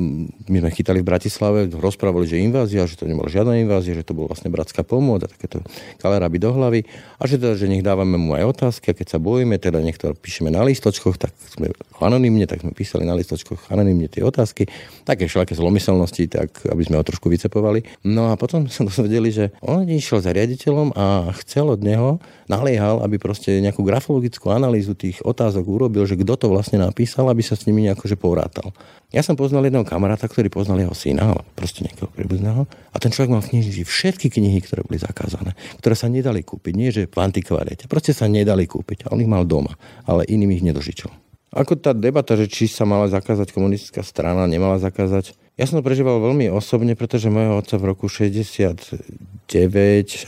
my 0.49 0.57
sme 0.65 0.69
chytali 0.73 1.05
v 1.05 1.07
Bratislave, 1.13 1.69
rozprávali, 1.69 2.25
že 2.25 2.41
invázia, 2.41 2.89
že 2.89 2.97
to 2.97 3.05
nebola 3.05 3.29
žiadna 3.29 3.61
invázia, 3.61 3.93
že 3.93 4.01
to 4.01 4.17
bola 4.17 4.33
vlastne 4.33 4.49
bratská 4.49 4.81
pomoc 4.81 5.21
a 5.21 5.29
takéto 5.29 5.61
kaleráby 6.01 6.41
do 6.41 6.49
hlavy 6.49 6.89
a 7.21 7.29
že, 7.29 7.37
teda, 7.37 7.53
že 7.53 7.69
nech 7.69 7.85
dávame 7.85 8.17
mu 8.17 8.33
aj 8.33 8.57
otázky 8.57 8.89
a 8.89 8.97
keď 8.97 9.13
sa 9.13 9.19
bojíme, 9.21 9.61
teda 9.61 9.77
nech 9.77 10.01
to 10.01 10.09
píšeme 10.17 10.49
na 10.49 10.65
listočkoch, 10.65 11.21
tak 11.21 11.37
sme 11.53 11.69
anonymne, 12.01 12.49
tak 12.49 12.65
sme 12.65 12.73
písali 12.73 13.05
na 13.05 13.13
listočkoch 13.13 13.69
anonymne 13.69 14.09
tie 14.09 14.25
otázky, 14.25 14.65
také 15.05 15.29
všelaké 15.29 15.53
zlomyselnosti, 15.53 16.25
tak 16.33 16.65
aby 16.65 16.81
sme 16.81 16.97
ho 16.97 17.05
trošku 17.05 17.29
vycepovali. 17.29 17.85
No 18.09 18.33
a 18.33 18.33
potom 18.33 18.65
sa 18.73 18.81
dozvedeli, 18.81 19.29
že 19.29 19.53
on 19.61 19.85
išiel 19.85 20.25
za 20.25 20.33
riaditeľom 20.33 20.97
a 20.97 21.29
chcel 21.45 21.69
od 21.69 21.85
neho, 21.85 22.17
naliehal, 22.49 23.03
aby 23.03 23.19
proste 23.21 23.59
nejakú 23.61 23.83
grafologickú 23.83 24.49
analýzu 24.49 24.95
tých 24.95 25.19
otázok 25.21 25.67
urobil, 25.67 26.06
že 26.07 26.15
kto 26.15 26.33
to 26.39 26.47
vlastne 26.47 26.79
napísal, 26.79 27.27
aby 27.27 27.43
sa 27.43 27.59
s 27.59 27.67
nimi 27.67 27.83
nejako 27.85 28.07
povrátal. 28.17 28.71
Ja 29.11 29.19
som 29.23 29.35
poznal 29.35 29.67
jedného 29.67 29.83
kamaráta, 29.83 30.27
ktorý 30.27 30.47
poznal 30.47 30.79
jeho 30.79 30.95
syna, 30.95 31.35
ale 31.35 31.43
proste 31.53 31.83
nejakého 31.83 32.07
príbuzného. 32.11 32.63
A 32.67 32.97
ten 32.97 33.11
človek 33.11 33.31
mal 33.31 33.43
v 33.43 33.55
knižnici 33.55 33.83
všetky 33.83 34.31
knihy, 34.31 34.63
ktoré 34.63 34.83
boli 34.87 34.97
zakázané, 34.99 35.53
ktoré 35.83 35.95
sa 35.95 36.07
nedali 36.07 36.43
kúpiť. 36.43 36.73
Nie, 36.73 36.89
že 36.95 37.07
v 37.07 37.19
antikvariate. 37.19 37.91
Proste 37.91 38.15
sa 38.15 38.31
nedali 38.31 38.63
kúpiť. 38.65 39.07
A 39.07 39.13
on 39.13 39.21
ich 39.21 39.29
mal 39.29 39.43
doma, 39.43 39.75
ale 40.07 40.23
iným 40.27 40.55
ich 40.55 40.63
nedožičil. 40.63 41.11
Ako 41.55 41.79
tá 41.79 41.95
debata, 41.95 42.35
že 42.35 42.51
či 42.51 42.67
sa 42.67 42.83
mala 42.83 43.07
zakázať 43.07 43.55
komunistická 43.55 44.03
strana, 44.03 44.43
nemala 44.51 44.83
zakázať, 44.83 45.31
ja 45.57 45.65
som 45.65 45.81
to 45.81 45.87
prežíval 45.89 46.21
veľmi 46.21 46.53
osobne, 46.53 46.93
pretože 46.93 47.33
môjho 47.33 47.57
otca 47.57 47.81
v 47.81 47.89
roku 47.89 48.05
69, 48.05 49.49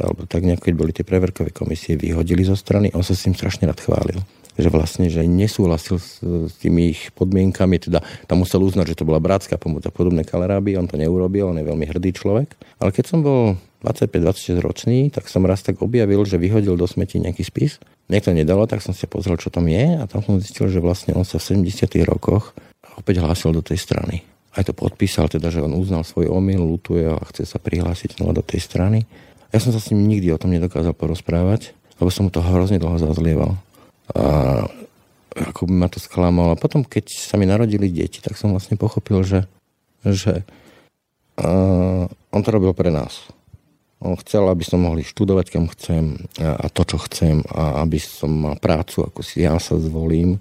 alebo 0.01 0.25
tak 0.25 0.41
nejako, 0.41 0.63
keď 0.65 0.73
boli 0.73 0.89
tie 0.89 1.05
preverkové 1.05 1.53
komisie, 1.53 1.99
vyhodili 2.01 2.41
zo 2.41 2.57
strany, 2.57 2.89
on 2.97 3.05
sa 3.05 3.13
s 3.13 3.29
tým 3.29 3.37
strašne 3.37 3.69
rád 3.69 3.77
chválil 3.77 4.17
že 4.59 4.71
vlastne, 4.71 5.07
že 5.07 5.23
nesúhlasil 5.23 5.97
s, 5.97 6.19
s 6.23 6.53
tými 6.59 6.91
ich 6.91 7.09
podmienkami, 7.15 7.79
teda 7.79 8.03
tam 8.27 8.43
musel 8.43 8.63
uznať, 8.63 8.93
že 8.93 8.99
to 8.99 9.07
bola 9.07 9.23
bratská 9.23 9.55
pomoc 9.55 9.83
a 9.87 9.91
podobné 9.91 10.27
kaleráby, 10.27 10.75
on 10.75 10.87
to 10.87 10.99
neurobil, 10.99 11.51
on 11.51 11.59
je 11.59 11.65
veľmi 11.67 11.85
hrdý 11.87 12.11
človek. 12.15 12.53
Ale 12.79 12.91
keď 12.91 13.05
som 13.07 13.19
bol 13.23 13.55
25-26 13.81 14.59
ročný, 14.59 14.99
tak 15.09 15.31
som 15.31 15.47
raz 15.47 15.63
tak 15.63 15.79
objavil, 15.79 16.23
že 16.27 16.35
vyhodil 16.35 16.75
do 16.75 16.85
smeti 16.85 17.17
nejaký 17.23 17.47
spis. 17.47 17.79
Niekto 18.11 18.35
nedalo, 18.35 18.67
tak 18.67 18.83
som 18.83 18.91
si 18.91 19.07
pozrel, 19.07 19.39
čo 19.39 19.47
tam 19.47 19.71
je 19.71 19.99
a 19.99 20.03
tam 20.09 20.19
som 20.19 20.35
zistil, 20.41 20.67
že 20.67 20.83
vlastne 20.83 21.15
on 21.15 21.23
sa 21.23 21.39
v 21.39 21.63
70 21.63 21.87
rokoch 22.03 22.51
opäť 22.99 23.23
hlásil 23.23 23.55
do 23.55 23.63
tej 23.63 23.79
strany 23.79 24.27
aj 24.57 24.65
to 24.65 24.73
podpísal, 24.73 25.29
teda, 25.29 25.53
že 25.53 25.61
on 25.61 25.77
uznal 25.77 26.01
svoj 26.01 26.27
omyl, 26.33 26.65
lutuje 26.65 27.05
a 27.05 27.21
chce 27.29 27.45
sa 27.45 27.61
prihlásiť 27.61 28.17
znova 28.17 28.35
do 28.35 28.43
tej 28.43 28.65
strany. 28.65 29.05
Ja 29.53 29.61
som 29.61 29.73
sa 29.73 29.81
s 29.81 29.93
ním 29.93 30.09
nikdy 30.09 30.33
o 30.33 30.41
tom 30.41 30.53
nedokázal 30.53 30.93
porozprávať, 30.97 31.73
lebo 32.01 32.09
som 32.09 32.25
mu 32.25 32.31
to 32.33 32.41
hrozne 32.41 32.81
dlho 32.81 32.97
zazlieval. 32.97 33.57
A 34.15 34.65
ako 35.37 35.69
by 35.69 35.73
ma 35.73 35.87
to 35.87 36.01
sklamalo. 36.01 36.53
A 36.53 36.61
potom, 36.61 36.81
keď 36.81 37.13
sa 37.13 37.37
mi 37.37 37.45
narodili 37.45 37.89
deti, 37.89 38.19
tak 38.19 38.35
som 38.35 38.53
vlastne 38.53 38.75
pochopil, 38.75 39.21
že, 39.21 39.45
že 40.01 40.41
uh, 41.39 42.09
on 42.09 42.41
to 42.41 42.49
robil 42.49 42.73
pre 42.73 42.89
nás. 42.89 43.29
On 43.99 44.15
chcel, 44.15 44.47
aby 44.47 44.63
som 44.63 44.79
mohli 44.79 45.03
študovať, 45.03 45.45
kam 45.51 45.67
chcem 45.75 46.23
a 46.39 46.71
to, 46.71 46.87
čo 46.87 46.97
chcem 47.03 47.43
a 47.51 47.83
aby 47.83 47.99
som 47.99 48.31
mal 48.31 48.55
prácu, 48.55 49.03
ako 49.03 49.19
si 49.19 49.43
ja 49.43 49.59
sa 49.59 49.75
zvolím 49.75 50.39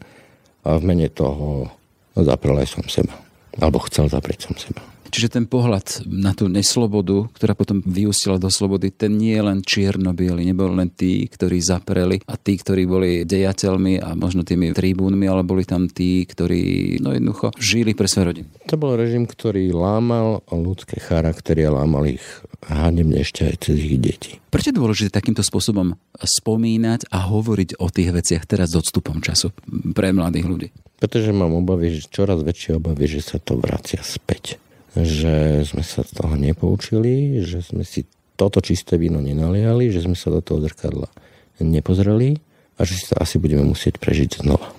a 0.62 0.78
v 0.78 0.86
mene 0.86 1.10
toho 1.10 1.66
zaprel 2.14 2.54
aj 2.62 2.78
som 2.78 2.86
seba 2.86 3.18
alebo 3.58 3.82
chcel 3.90 4.06
zaprieť 4.06 4.48
som 4.48 4.54
seba. 4.54 4.82
Čiže 5.08 5.40
ten 5.40 5.44
pohľad 5.48 6.04
na 6.04 6.36
tú 6.36 6.52
neslobodu, 6.52 7.28
ktorá 7.32 7.56
potom 7.56 7.80
vyústila 7.80 8.36
do 8.36 8.52
slobody, 8.52 8.92
ten 8.92 9.16
nie 9.16 9.34
je 9.34 9.42
len 9.42 9.58
čierno-biely, 9.64 10.44
nebol 10.44 10.72
len 10.76 10.92
tí, 10.92 11.24
ktorí 11.24 11.58
zapreli 11.64 12.20
a 12.28 12.36
tí, 12.36 12.60
ktorí 12.60 12.84
boli 12.84 13.10
dejateľmi 13.24 14.04
a 14.04 14.12
možno 14.12 14.44
tými 14.44 14.76
tribúnmi, 14.76 15.24
ale 15.24 15.42
boli 15.44 15.64
tam 15.64 15.88
tí, 15.88 16.28
ktorí 16.28 16.96
no 17.00 17.16
jednoducho 17.16 17.56
žili 17.56 17.96
pre 17.96 18.06
svoje 18.06 18.36
rodiny. 18.36 18.48
To 18.68 18.76
bol 18.76 18.94
režim, 19.00 19.24
ktorý 19.24 19.72
lámal 19.72 20.44
ľudské 20.52 21.00
charaktery 21.00 21.64
a 21.64 21.72
lámal 21.72 22.04
ich 22.04 22.24
hádemne 22.68 23.22
ešte 23.22 23.48
aj 23.48 23.56
cez 23.64 23.76
ich 23.80 23.96
deti. 23.96 24.32
Prečo 24.52 24.72
je 24.72 24.78
dôležité 24.80 25.08
takýmto 25.12 25.44
spôsobom 25.44 25.96
spomínať 26.20 27.08
a 27.08 27.28
hovoriť 27.28 27.80
o 27.80 27.88
tých 27.88 28.10
veciach 28.12 28.44
teraz 28.48 28.72
s 28.74 28.80
odstupom 28.80 29.20
času 29.24 29.54
pre 29.92 30.12
mladých 30.12 30.46
ľudí? 30.48 30.68
Pretože 30.98 31.30
mám 31.30 31.54
obavy, 31.54 31.94
že 31.94 32.10
čoraz 32.10 32.42
väčšie 32.42 32.82
obavy, 32.82 33.06
že 33.06 33.22
sa 33.22 33.38
to 33.38 33.54
vracia 33.54 34.02
späť 34.02 34.58
že 35.02 35.62
sme 35.66 35.82
sa 35.84 36.06
z 36.06 36.10
toho 36.14 36.34
nepoučili, 36.34 37.42
že 37.44 37.62
sme 37.62 37.82
si 37.82 38.06
toto 38.38 38.62
čisté 38.62 38.94
víno 38.96 39.18
nenaliali, 39.18 39.90
že 39.90 40.06
sme 40.06 40.14
sa 40.14 40.30
do 40.30 40.38
toho 40.38 40.62
zrkadla 40.62 41.10
nepozreli 41.58 42.38
a 42.78 42.86
že 42.86 42.94
si 42.94 43.04
to 43.10 43.18
asi 43.18 43.42
budeme 43.42 43.66
musieť 43.66 43.98
prežiť 43.98 44.46
znova. 44.46 44.70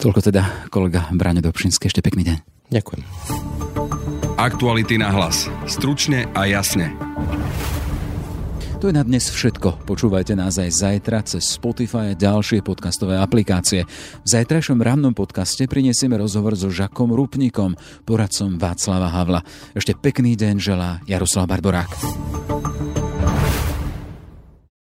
Toľko 0.00 0.20
teda 0.32 0.42
kolega 0.72 1.06
Braňo 1.12 1.44
Dobšinský. 1.44 1.92
Ešte 1.92 2.00
pekný 2.00 2.24
deň. 2.24 2.36
Ďakujem. 2.72 3.02
Aktuality 4.40 4.96
na 4.98 5.12
hlas. 5.14 5.46
Stručne 5.68 6.26
a 6.34 6.48
jasne. 6.48 6.90
To 8.84 8.92
je 8.92 9.00
na 9.00 9.08
dnes 9.08 9.24
všetko. 9.32 9.88
Počúvajte 9.88 10.36
nás 10.36 10.60
aj 10.60 10.68
zajtra 10.68 11.24
cez 11.24 11.56
Spotify 11.56 12.12
a 12.12 12.20
ďalšie 12.20 12.60
podcastové 12.60 13.16
aplikácie. 13.16 13.88
V 13.88 14.28
zajtrajšom 14.28 14.76
rannom 14.76 15.16
podcaste 15.16 15.64
prinesieme 15.64 16.20
rozhovor 16.20 16.52
so 16.52 16.68
Žakom 16.68 17.08
Rupnikom, 17.16 17.80
poradcom 18.04 18.60
Václava 18.60 19.08
Havla. 19.08 19.40
Ešte 19.72 19.96
pekný 19.96 20.36
deň 20.36 20.60
želá 20.60 21.00
Jaroslav 21.08 21.48
Barborák. 21.48 21.96